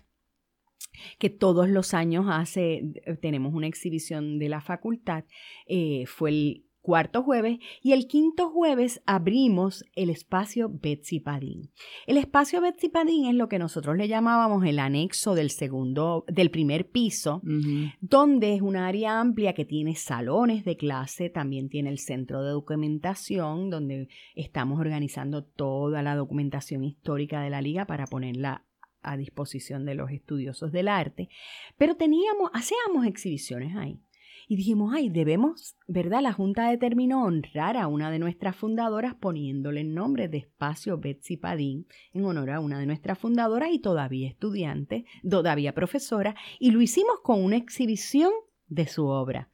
que 1.19 1.31
todos 1.31 1.69
los 1.69 1.95
años 1.95 2.27
hace, 2.29 2.83
tenemos 3.21 3.55
una 3.55 3.69
exhibición 3.69 4.39
de 4.39 4.49
la 4.49 4.61
facultad, 4.61 5.25
eh, 5.67 6.05
fue 6.07 6.31
el 6.31 6.68
cuarto 6.89 7.23
jueves 7.23 7.59
y 7.83 7.93
el 7.93 8.07
quinto 8.07 8.49
jueves 8.49 9.03
abrimos 9.05 9.85
el 9.95 10.09
espacio 10.09 10.71
Betsy 10.73 11.21
Padín. 11.21 11.71
El 12.07 12.17
espacio 12.17 12.63
Betsy 12.63 12.89
Padín 12.89 13.27
es 13.27 13.35
lo 13.35 13.47
que 13.47 13.59
nosotros 13.59 13.95
le 13.99 14.09
llamábamos 14.09 14.65
el 14.65 14.79
anexo 14.79 15.35
del 15.35 15.51
segundo, 15.51 16.25
del 16.29 16.51
primer 16.51 16.89
piso, 16.89 17.43
donde 18.01 18.55
es 18.55 18.63
un 18.63 18.77
área 18.77 19.21
amplia 19.21 19.53
que 19.53 19.67
tiene 19.67 19.97
salones 19.97 20.65
de 20.65 20.79
clase, 20.79 21.29
también 21.29 21.69
tiene 21.69 21.91
el 21.91 21.99
centro 21.99 22.43
de 22.43 22.53
documentación, 22.53 23.69
donde 23.69 24.09
estamos 24.35 24.81
organizando 24.81 25.45
toda 25.45 26.01
la 26.01 26.17
documentación 26.17 26.85
histórica 26.85 27.43
de 27.43 27.51
la 27.51 27.61
liga 27.61 27.85
para 27.85 28.07
ponerla 28.07 28.65
a 29.03 29.19
disposición 29.19 29.85
de 29.85 29.95
los 29.95 30.11
estudiosos 30.11 30.73
del 30.73 30.89
arte, 30.89 31.29
pero 31.77 31.97
teníamos, 31.97 32.51
hacíamos 32.55 33.05
exhibiciones 33.07 33.77
ahí. 33.77 34.01
Y 34.51 34.57
dijimos, 34.57 34.95
ay, 34.97 35.11
debemos, 35.11 35.77
¿verdad? 35.87 36.23
La 36.23 36.33
Junta 36.33 36.71
determinó 36.71 37.23
honrar 37.25 37.77
a 37.77 37.87
una 37.87 38.11
de 38.11 38.19
nuestras 38.19 38.57
fundadoras 38.57 39.15
poniéndole 39.15 39.83
el 39.83 39.93
nombre 39.93 40.29
de 40.29 40.39
Espacio 40.39 40.99
Betsy 40.99 41.37
Padín 41.37 41.87
en 42.15 42.25
honor 42.25 42.51
a 42.51 42.61
una 42.61 42.79
de 42.79 42.87
nuestras 42.87 43.19
fundadoras 43.19 43.69
y 43.71 43.79
todavía 43.79 44.27
estudiante, 44.27 45.05
todavía 45.29 45.75
profesora, 45.75 46.35
y 46.59 46.71
lo 46.71 46.81
hicimos 46.81 47.21
con 47.23 47.45
una 47.45 47.57
exhibición 47.57 48.33
de 48.69 48.87
su 48.87 49.07
obra. 49.07 49.51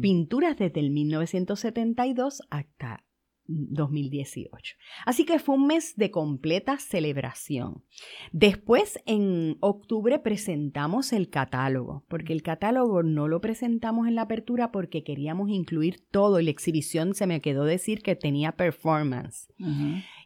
Pinturas 0.00 0.56
desde 0.56 0.78
el 0.78 0.90
1972 0.90 2.42
hasta 2.50 3.02
2018. 3.48 4.76
Así 5.04 5.24
que 5.24 5.38
fue 5.38 5.54
un 5.54 5.66
mes 5.66 5.94
de 5.96 6.10
completa 6.10 6.78
celebración. 6.78 7.84
Después, 8.32 8.98
en 9.06 9.56
octubre, 9.60 10.18
presentamos 10.18 11.12
el 11.12 11.28
catálogo, 11.28 12.04
porque 12.08 12.32
el 12.32 12.42
catálogo 12.42 13.02
no 13.02 13.28
lo 13.28 13.40
presentamos 13.40 14.08
en 14.08 14.14
la 14.14 14.22
apertura 14.22 14.72
porque 14.72 15.04
queríamos 15.04 15.48
incluir 15.50 16.04
todo 16.10 16.40
la 16.40 16.50
exhibición 16.50 17.14
se 17.14 17.26
me 17.26 17.40
quedó 17.40 17.64
decir 17.64 18.02
que 18.02 18.16
tenía 18.16 18.52
performance. 18.52 19.48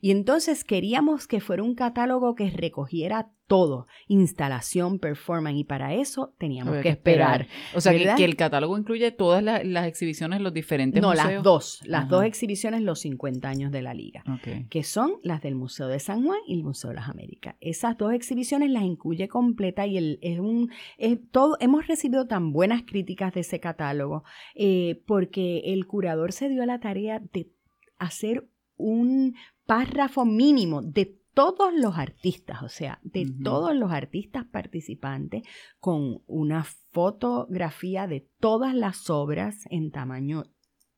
Y 0.00 0.10
entonces 0.10 0.64
queríamos 0.64 1.26
que 1.26 1.40
fuera 1.40 1.62
un 1.62 1.74
catálogo 1.74 2.34
que 2.34 2.50
recogiera 2.50 3.30
todo, 3.50 3.88
instalación, 4.06 5.00
performance, 5.00 5.58
y 5.58 5.64
para 5.64 5.92
eso 5.92 6.32
teníamos 6.38 6.76
que 6.82 6.90
esperar. 6.90 7.48
O 7.74 7.80
sea, 7.80 7.92
que, 7.92 8.24
el 8.24 8.36
catálogo 8.36 8.78
incluye 8.78 9.10
todas 9.10 9.42
las, 9.42 9.86
exhibiciones, 9.88 10.40
los 10.40 10.54
diferentes 10.54 11.02
no, 11.02 11.14
las 11.14 11.42
dos, 11.42 11.80
las 11.84 12.08
dos 12.08 12.22
exhibiciones, 12.22 12.82
los 12.82 13.00
50 13.00 13.48
años 13.48 13.72
de 13.72 13.82
la 13.82 13.92
liga, 13.92 14.22
que 14.68 14.84
son 14.84 15.14
las 15.24 15.42
del 15.42 15.56
Museo 15.56 15.88
de 15.88 15.98
San 15.98 16.24
Juan 16.24 16.38
y 16.46 16.54
el 16.54 16.62
Museo 16.62 16.90
de 16.90 16.96
las 16.96 17.08
Américas. 17.08 17.56
Esas 17.60 17.98
dos 17.98 18.12
exhibiciones 18.12 18.70
las 18.70 18.84
incluye 18.84 19.26
completa 19.26 19.84
y 19.84 19.96
el, 19.96 20.20
es 20.22 20.38
un, 20.38 20.70
es 20.96 21.18
todo, 21.32 21.56
hemos 21.58 21.88
recibido 21.88 22.28
tan 22.28 22.52
buenas 22.52 22.84
críticas 22.86 23.34
de 23.34 23.40
ese 23.40 23.58
catálogo 23.58 24.22
eh, 24.54 25.02
porque 25.06 25.72
el 25.72 25.88
curador 25.88 26.30
se 26.30 26.48
dio 26.48 26.62
a 26.62 26.66
la 26.66 26.78
tarea 26.78 27.20
de 27.32 27.50
hacer 27.98 28.46
un 28.80 29.34
párrafo 29.66 30.24
mínimo 30.24 30.82
de 30.82 31.20
todos 31.34 31.72
los 31.74 31.96
artistas, 31.96 32.62
o 32.62 32.68
sea, 32.68 32.98
de 33.02 33.26
todos 33.42 33.74
los 33.74 33.92
artistas 33.92 34.44
participantes, 34.46 35.42
con 35.78 36.22
una 36.26 36.64
fotografía 36.64 38.06
de 38.06 38.28
todas 38.40 38.74
las 38.74 39.08
obras 39.10 39.64
en 39.70 39.90
tamaño 39.90 40.44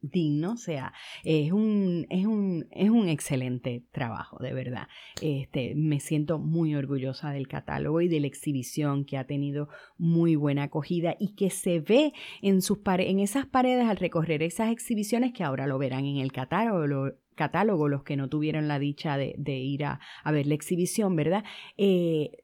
digno, 0.03 0.53
o 0.53 0.57
sea, 0.57 0.93
es 1.25 1.53
un, 1.53 2.07
es 2.11 2.27
un, 2.27 2.67
es 2.71 2.91
un 2.91 3.09
excelente 3.09 3.85
trabajo, 3.93 4.39
de 4.41 4.53
verdad. 4.53 4.89
Este, 5.21 5.75
me 5.75 6.01
siento 6.01 6.39
muy 6.39 6.75
orgullosa 6.75 7.31
del 7.31 7.49
catálogo 7.49 8.01
y 8.01 8.09
de 8.09 8.21
la 8.21 8.27
exhibición 8.27 9.05
que 9.05 9.17
ha 9.17 9.27
tenido 9.27 9.69
muy 9.97 10.37
buena 10.37 10.65
acogida 10.65 11.17
y 11.19 11.35
que 11.35 11.51
se 11.51 11.81
ve 11.81 12.13
en, 12.43 12.63
sus 12.63 12.79
en 12.85 13.21
esas 13.21 13.47
paredes 13.47 13.87
al 13.87 13.97
recorrer 13.97 14.43
esas 14.43 14.71
exhibiciones 14.71 15.33
que 15.33 15.45
ahora 15.45 15.67
lo 15.67 15.79
verán 15.79 16.05
en 16.05 16.19
el 16.19 16.33
catálogo, 16.33 17.13
catálogo, 17.35 17.89
los 17.89 18.03
que 18.03 18.17
no 18.17 18.29
tuvieron 18.29 18.69
la 18.69 18.79
dicha 18.79 19.17
de, 19.17 19.57
ir 19.57 19.85
a, 19.85 20.01
ver 20.31 20.47
la 20.47 20.55
exhibición, 20.55 21.17
¿verdad? 21.17 21.45
Eh, 21.77 22.42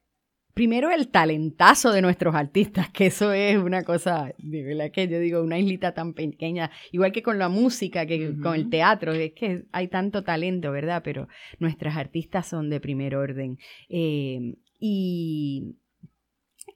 primero 0.59 0.91
el 0.91 1.07
talentazo 1.07 1.93
de 1.93 2.03
nuestros 2.03 2.35
artistas, 2.35 2.91
que 2.91 3.07
eso 3.07 3.33
es 3.33 3.57
una 3.57 3.85
cosa, 3.85 4.35
de 4.39 4.65
verdad 4.65 4.91
que 4.91 5.07
yo 5.07 5.21
digo, 5.21 5.41
una 5.41 5.57
islita 5.57 5.95
tan 5.95 6.15
pequeña, 6.15 6.73
igual 6.91 7.13
que 7.13 7.23
con 7.23 7.39
la 7.39 7.49
música, 7.49 8.07
que 8.07 8.37
con 8.43 8.57
el 8.57 8.69
teatro, 8.69 9.13
es 9.13 9.35
que 9.35 9.67
hay 9.71 9.87
tanto 9.87 10.25
talento, 10.25 10.73
¿verdad? 10.73 11.03
Pero 11.05 11.29
nuestras 11.61 11.97
artistas 11.97 12.49
son 12.49 12.71
de 12.71 12.81
primer 12.81 13.15
orden. 13.15 13.57
Eh, 13.89 14.57
y, 14.81 15.77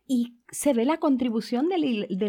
y 0.07 0.37
se 0.53 0.75
ve 0.75 0.85
la 0.85 0.99
contribución 0.99 1.71
de 1.71 1.79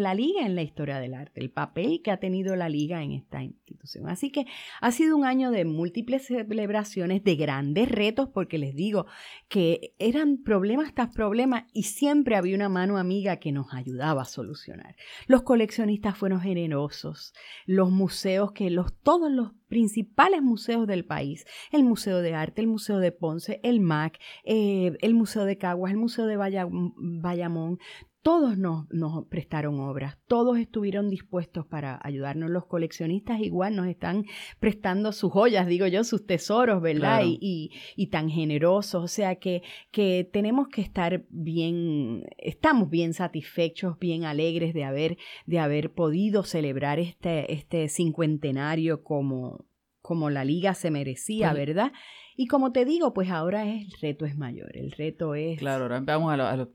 la, 0.00 0.14
liga 0.14 0.46
en 0.46 0.54
la 0.54 0.62
historia 0.62 0.98
del 0.98 1.12
arte, 1.12 1.42
el 1.42 1.50
papel 1.50 2.00
que 2.02 2.10
ha 2.10 2.16
tenido 2.16 2.56
la 2.56 2.70
liga 2.70 3.02
en 3.02 3.12
esta 3.12 3.42
institución. 3.42 4.08
Así 4.08 4.30
que 4.30 4.46
ha 4.80 4.92
sido 4.92 5.14
un 5.14 5.26
año 5.26 5.50
de 5.50 5.66
múltiples 5.66 6.26
celebraciones, 6.26 7.22
de 7.22 7.36
grandes 7.36 7.90
retos, 7.90 8.30
porque 8.30 8.56
les 8.56 8.74
digo 8.74 9.04
que 9.48 9.94
eran 9.98 10.38
problemas 10.38 10.94
tras 10.94 11.14
problemas 11.14 11.64
y 11.74 11.82
siempre 11.82 12.36
había 12.36 12.56
una 12.56 12.70
mano 12.70 12.96
amiga 12.96 13.36
que 13.36 13.52
nos 13.52 13.74
ayudaba 13.74 14.22
a 14.22 14.24
solucionar. 14.24 14.96
Los 15.26 15.42
coleccionistas 15.42 16.16
fueron 16.16 16.40
generosos, 16.40 17.34
los 17.66 17.90
museos 17.90 18.52
que 18.52 18.70
los, 18.70 18.98
todos 19.02 19.30
los 19.30 19.52
principales 19.68 20.40
museos 20.40 20.86
del 20.86 21.04
país, 21.04 21.44
el 21.72 21.84
Museo 21.84 22.22
de 22.22 22.34
Arte, 22.34 22.62
el 22.62 22.68
Museo 22.68 23.00
de 23.00 23.12
Ponce, 23.12 23.60
el 23.62 23.80
MAC, 23.80 24.18
eh, 24.44 24.96
el 25.00 25.14
Museo 25.14 25.44
de 25.44 25.58
Caguas, 25.58 25.92
el 25.92 25.98
Museo 25.98 26.26
de 26.26 26.36
Bayamón, 26.36 27.78
todos 28.24 28.56
nos, 28.56 28.86
prestaron 29.28 29.80
obras, 29.80 30.16
todos 30.26 30.56
estuvieron 30.58 31.10
dispuestos 31.10 31.66
para 31.66 32.00
ayudarnos. 32.02 32.48
Los 32.48 32.64
coleccionistas 32.64 33.38
igual 33.40 33.76
nos 33.76 33.86
están 33.86 34.24
prestando 34.58 35.12
sus 35.12 35.30
joyas, 35.30 35.66
digo 35.66 35.86
yo, 35.86 36.02
sus 36.04 36.26
tesoros, 36.26 36.80
¿verdad? 36.80 37.20
Y, 37.22 37.70
tan 38.10 38.30
generosos. 38.30 39.04
O 39.04 39.08
sea 39.08 39.36
que, 39.36 39.62
que 39.90 40.26
tenemos 40.32 40.68
que 40.68 40.80
estar 40.80 41.26
bien, 41.28 42.24
estamos 42.38 42.88
bien 42.88 43.12
satisfechos, 43.12 43.98
bien 43.98 44.24
alegres 44.24 44.72
de 44.72 44.84
haber, 44.84 45.18
de 45.44 45.58
haber 45.58 45.92
podido 45.92 46.44
celebrar 46.44 46.98
este, 46.98 47.52
este 47.52 47.90
cincuentenario 47.90 49.04
como, 49.04 49.66
como 50.04 50.28
la 50.28 50.44
liga 50.44 50.74
se 50.74 50.90
merecía, 50.90 51.52
pues 51.52 51.66
¿verdad? 51.66 51.92
Y 52.36 52.46
como 52.46 52.72
te 52.72 52.84
digo, 52.84 53.14
pues 53.14 53.30
ahora 53.30 53.66
el 53.66 53.90
reto 54.02 54.26
es 54.26 54.36
mayor. 54.36 54.76
El 54.76 54.90
reto 54.92 55.34
es. 55.34 55.58
Claro, 55.58 55.84
ahora 55.84 56.00
vamos 56.00 56.30
a, 56.30 56.52
a, 56.52 56.68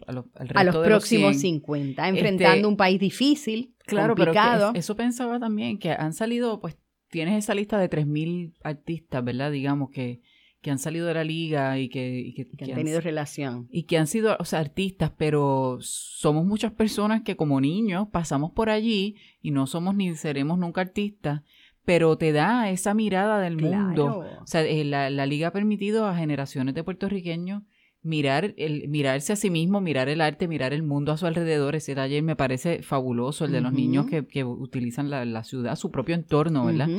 a 0.55 0.63
los 0.63 0.77
próximos 0.77 1.37
50, 1.37 2.07
enfrentando 2.07 2.55
este, 2.55 2.65
un 2.65 2.75
país 2.75 2.99
difícil, 2.99 3.75
claro, 3.85 4.15
complicado. 4.15 4.69
Pero 4.71 4.79
eso 4.79 4.95
pensaba 4.95 5.39
también, 5.39 5.77
que 5.77 5.91
han 5.91 6.13
salido, 6.13 6.59
pues 6.59 6.75
tienes 7.11 7.37
esa 7.37 7.53
lista 7.53 7.77
de 7.77 7.87
3.000 7.87 8.55
artistas, 8.63 9.23
¿verdad? 9.23 9.51
Digamos 9.51 9.91
que, 9.91 10.21
que 10.63 10.71
han 10.71 10.79
salido 10.79 11.05
de 11.05 11.13
la 11.13 11.23
liga 11.23 11.77
y 11.77 11.87
que, 11.89 12.33
que, 12.35 12.65
han 12.65 12.73
tenido 12.73 12.99
relación. 12.99 13.67
Y 13.69 13.83
que 13.83 13.99
han 13.99 14.07
sido, 14.07 14.37
o 14.39 14.45
sea, 14.45 14.57
artistas, 14.57 15.11
pero 15.15 15.77
somos 15.81 16.47
muchas 16.47 16.71
personas 16.71 17.21
que 17.21 17.35
como 17.35 17.61
niños 17.61 18.07
pasamos 18.11 18.53
por 18.53 18.71
allí 18.71 19.17
y 19.39 19.51
no 19.51 19.67
somos 19.67 19.93
ni 19.93 20.15
seremos 20.15 20.57
nunca 20.57 20.81
artistas 20.81 21.43
pero 21.89 22.19
te 22.19 22.31
da 22.31 22.69
esa 22.69 22.93
mirada 22.93 23.39
del 23.39 23.57
mundo. 23.57 24.23
O 24.43 24.45
sea, 24.45 24.61
eh, 24.61 24.83
la, 24.83 25.09
liga 25.25 25.47
ha 25.47 25.51
permitido 25.51 26.05
a 26.05 26.15
generaciones 26.15 26.75
de 26.75 26.83
puertorriqueños 26.83 27.63
mirar 28.03 28.53
el, 28.57 28.87
mirarse 28.89 29.33
a 29.33 29.35
sí 29.35 29.49
mismo, 29.49 29.81
mirar 29.81 30.07
el 30.07 30.21
arte, 30.21 30.47
mirar 30.47 30.71
el 30.71 30.83
mundo 30.83 31.11
a 31.11 31.17
su 31.17 31.25
alrededor. 31.25 31.75
Ese 31.75 31.95
taller 31.95 32.21
me 32.21 32.35
parece 32.35 32.83
fabuloso, 32.83 33.45
el 33.45 33.53
de 33.53 33.61
los 33.61 33.73
niños 33.73 34.05
que, 34.05 34.27
que 34.27 34.43
utilizan 34.43 35.09
la, 35.09 35.25
la, 35.25 35.43
ciudad, 35.43 35.75
su 35.77 35.89
propio 35.89 36.13
entorno, 36.13 36.67
¿verdad? 36.67 36.89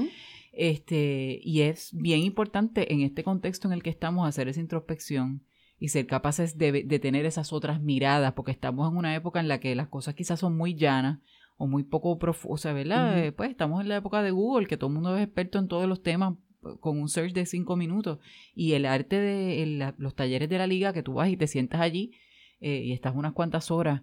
Este, 0.51 1.39
y 1.41 1.61
es 1.61 1.91
bien 1.93 2.23
importante 2.23 2.93
en 2.93 3.03
este 3.03 3.23
contexto 3.23 3.69
en 3.69 3.75
el 3.75 3.85
que 3.85 3.91
estamos 3.91 4.29
hacer 4.29 4.49
esa 4.49 4.59
introspección 4.59 5.45
y 5.79 5.91
ser 5.91 6.09
capaces 6.09 6.59
de, 6.59 6.83
de 6.83 6.99
tener 6.99 7.27
esas 7.27 7.53
otras 7.53 7.81
miradas, 7.81 8.33
porque 8.33 8.51
estamos 8.51 8.91
en 8.91 8.97
una 8.99 9.15
época 9.15 9.39
en 9.39 9.47
la 9.47 9.61
que 9.61 9.77
las 9.77 9.87
cosas 9.87 10.17
quizás 10.17 10.41
son 10.41 10.57
muy 10.57 10.75
llanas, 10.75 11.21
o 11.61 11.67
muy 11.67 11.85
poco 11.85 12.19
profundo, 12.19 12.55
o 12.55 12.57
sea, 12.57 12.73
¿verdad? 12.73 13.23
Eh, 13.23 13.33
pues 13.33 13.51
estamos 13.51 13.83
en 13.83 13.91
la 13.91 13.97
época 13.97 14.23
de 14.23 14.31
Google, 14.31 14.67
que 14.67 14.79
todo 14.79 14.89
el 14.89 14.95
mundo 14.95 15.15
es 15.15 15.23
experto 15.23 15.59
en 15.59 15.69
todos 15.69 15.87
los 15.87 16.03
temas 16.03 16.37
pues, 16.63 16.77
con 16.81 16.99
un 16.99 17.11
search 17.11 17.35
de 17.35 17.45
cinco 17.45 17.77
minutos. 17.77 18.19
Y 18.55 18.73
el 18.73 18.87
arte 18.87 19.21
de 19.21 19.93
los 19.99 20.15
talleres 20.15 20.49
de 20.49 20.57
la 20.57 20.67
liga, 20.67 20.95
que 20.95 21.03
tú 21.03 21.13
vas 21.13 21.29
y 21.29 21.37
te 21.37 21.47
sientas 21.47 21.83
allí 21.83 22.13
eh, 22.61 22.81
y 22.83 22.93
estás 22.93 23.15
unas 23.15 23.35
cuantas 23.35 23.71
horas, 23.71 24.01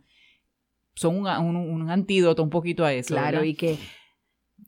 son 0.94 1.18
un, 1.18 1.90
antídoto 1.90 2.44
un 2.44 2.52
poquito 2.52 2.86
a 2.86 2.94
eso. 2.94 3.16
Claro, 3.16 3.44
y 3.44 3.56
que... 3.56 3.80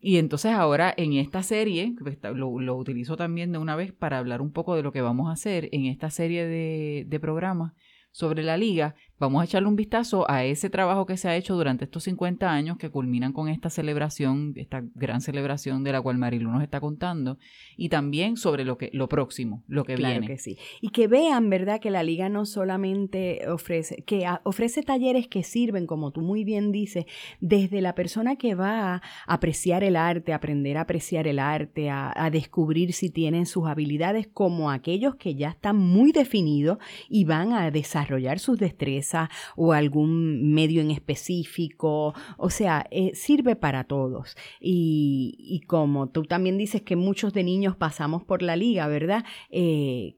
Y 0.02 0.18
entonces 0.18 0.54
ahora 0.54 0.92
en 0.98 1.14
esta 1.14 1.44
serie, 1.44 1.94
lo, 2.34 2.60
lo, 2.60 2.76
utilizo 2.76 3.18
también 3.18 3.52
de 3.52 3.60
una 3.60 3.76
vez 3.76 3.94
para 3.94 4.18
hablar 4.18 4.42
un 4.42 4.52
poco 4.52 4.76
de 4.76 4.82
lo 4.82 4.92
que 4.92 5.02
vamos 5.02 5.30
a 5.30 5.34
hacer 5.34 5.70
en 5.74 5.86
esta 5.86 6.10
serie 6.10 6.46
de, 6.46 7.06
de 7.08 7.20
programas 7.20 7.74
sobre 8.12 8.42
la 8.42 8.58
liga, 8.58 8.96
Vamos 9.20 9.42
a 9.42 9.46
echarle 9.46 9.68
un 9.68 9.76
vistazo 9.76 10.30
a 10.32 10.46
ese 10.46 10.70
trabajo 10.70 11.06
que 11.06 11.18
se 11.18 11.28
ha 11.28 11.36
hecho 11.36 11.54
durante 11.54 11.84
estos 11.84 12.04
50 12.04 12.50
años 12.50 12.78
que 12.78 12.90
culminan 12.90 13.34
con 13.34 13.50
esta 13.50 13.70
celebración, 13.70 14.54
esta 14.56 14.82
gran 14.96 15.20
celebración 15.20 15.84
de 15.84 15.92
la 15.92 16.02
cual 16.02 16.18
Marilu 16.18 16.50
nos 16.50 16.64
está 16.64 16.80
contando, 16.80 17.38
y 17.76 17.90
también 17.90 18.38
sobre 18.38 18.64
lo 18.64 18.78
que 18.78 18.90
lo 18.94 19.10
próximo, 19.10 19.66
lo 19.68 19.84
que 19.84 19.96
claro 19.96 20.22
viene. 20.22 20.28
que 20.28 20.38
sí. 20.38 20.58
Y 20.80 20.92
que 20.92 21.08
vean, 21.08 21.50
¿verdad?, 21.50 21.82
que 21.82 21.92
la 21.92 22.02
liga 22.02 22.30
no 22.30 22.46
solamente 22.46 23.42
ofrece, 23.50 24.04
que 24.06 24.26
ofrece 24.46 24.84
talleres 24.84 25.28
que 25.28 25.44
sirven, 25.44 25.86
como 25.86 26.12
tú 26.12 26.22
muy 26.22 26.46
bien 26.46 26.72
dices, 26.72 27.04
desde 27.42 27.82
la 27.82 27.96
persona 27.96 28.38
que 28.38 28.56
va 28.56 28.96
a 28.96 29.02
apreciar 29.28 29.84
el 29.84 29.98
arte, 29.98 30.32
aprender 30.32 30.78
a 30.78 30.82
apreciar 30.82 31.28
el 31.28 31.40
arte, 31.40 31.90
a, 31.90 32.14
a 32.16 32.30
descubrir 32.30 32.94
si 32.94 33.10
tienen 33.10 33.46
sus 33.46 33.68
habilidades, 33.68 34.28
como 34.28 34.72
aquellos 34.72 35.16
que 35.16 35.36
ya 35.36 35.50
están 35.50 35.76
muy 35.76 36.14
definidos 36.14 36.78
y 37.10 37.26
van 37.26 37.52
a 37.52 37.70
desarrollar 37.70 38.40
sus 38.40 38.58
destrezas 38.58 39.09
o 39.56 39.74
algún 39.74 40.54
medio 40.54 40.82
en 40.82 40.92
específico. 40.92 42.14
O 42.38 42.50
sea, 42.50 42.86
eh, 42.92 43.12
sirve 43.14 43.56
para 43.56 43.84
todos. 43.84 44.36
Y, 44.60 45.62
como 45.68 46.10
tú 46.10 46.24
también 46.24 46.58
dices 46.58 46.82
que 46.82 46.96
muchos 46.96 47.34
de 47.34 47.44
niños 47.44 47.76
pasamos 47.76 48.24
por 48.24 48.42
la 48.42 48.56
liga, 48.56 48.88
¿verdad? 48.88 49.26
Eh, 49.50 50.16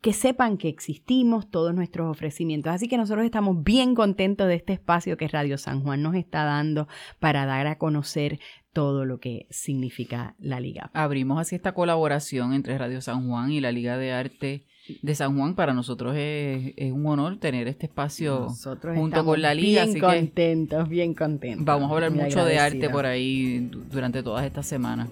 que 0.00 0.12
sepan 0.12 0.56
que 0.56 0.68
existimos 0.68 1.50
todos 1.50 1.74
nuestros 1.74 2.08
ofrecimientos. 2.08 2.72
Así 2.72 2.88
que 2.88 2.96
nosotros 2.96 3.24
estamos 3.24 3.64
bien 3.64 3.94
contentos 3.94 4.46
de 4.46 4.54
este 4.54 4.74
espacio 4.74 5.16
que 5.16 5.28
Radio 5.28 5.58
San 5.58 5.82
Juan 5.82 6.02
nos 6.02 6.14
está 6.14 6.44
dando 6.44 6.86
para 7.18 7.46
dar 7.46 7.66
a 7.66 7.78
conocer 7.78 8.38
todo 8.72 9.04
lo 9.04 9.18
que 9.20 9.46
significa 9.50 10.36
la 10.38 10.60
Liga. 10.60 10.90
Abrimos 10.92 11.40
así 11.40 11.56
esta 11.56 11.72
colaboración 11.72 12.52
entre 12.52 12.78
Radio 12.78 13.00
San 13.00 13.26
Juan 13.28 13.50
y 13.50 13.60
la 13.60 13.72
Liga 13.72 13.96
de 13.96 14.12
Arte 14.12 14.66
de 15.02 15.14
San 15.14 15.36
Juan. 15.36 15.54
Para 15.54 15.72
nosotros 15.74 16.14
es, 16.16 16.74
un 16.92 17.06
honor 17.06 17.38
tener 17.38 17.68
este 17.68 17.86
espacio 17.86 18.48
junto 18.94 19.24
con 19.24 19.42
la 19.42 19.54
liga. 19.54 19.84
Bien 19.84 20.00
contentos, 20.00 20.88
bien 20.88 21.14
contentos. 21.14 21.64
Vamos 21.64 21.90
a 21.90 21.94
hablar 21.94 22.10
mucho 22.10 22.44
de 22.44 22.58
arte 22.58 22.88
por 22.88 23.06
ahí 23.06 23.70
durante 23.90 24.22
todas 24.22 24.44
estas 24.44 24.66
semanas. 24.66 25.08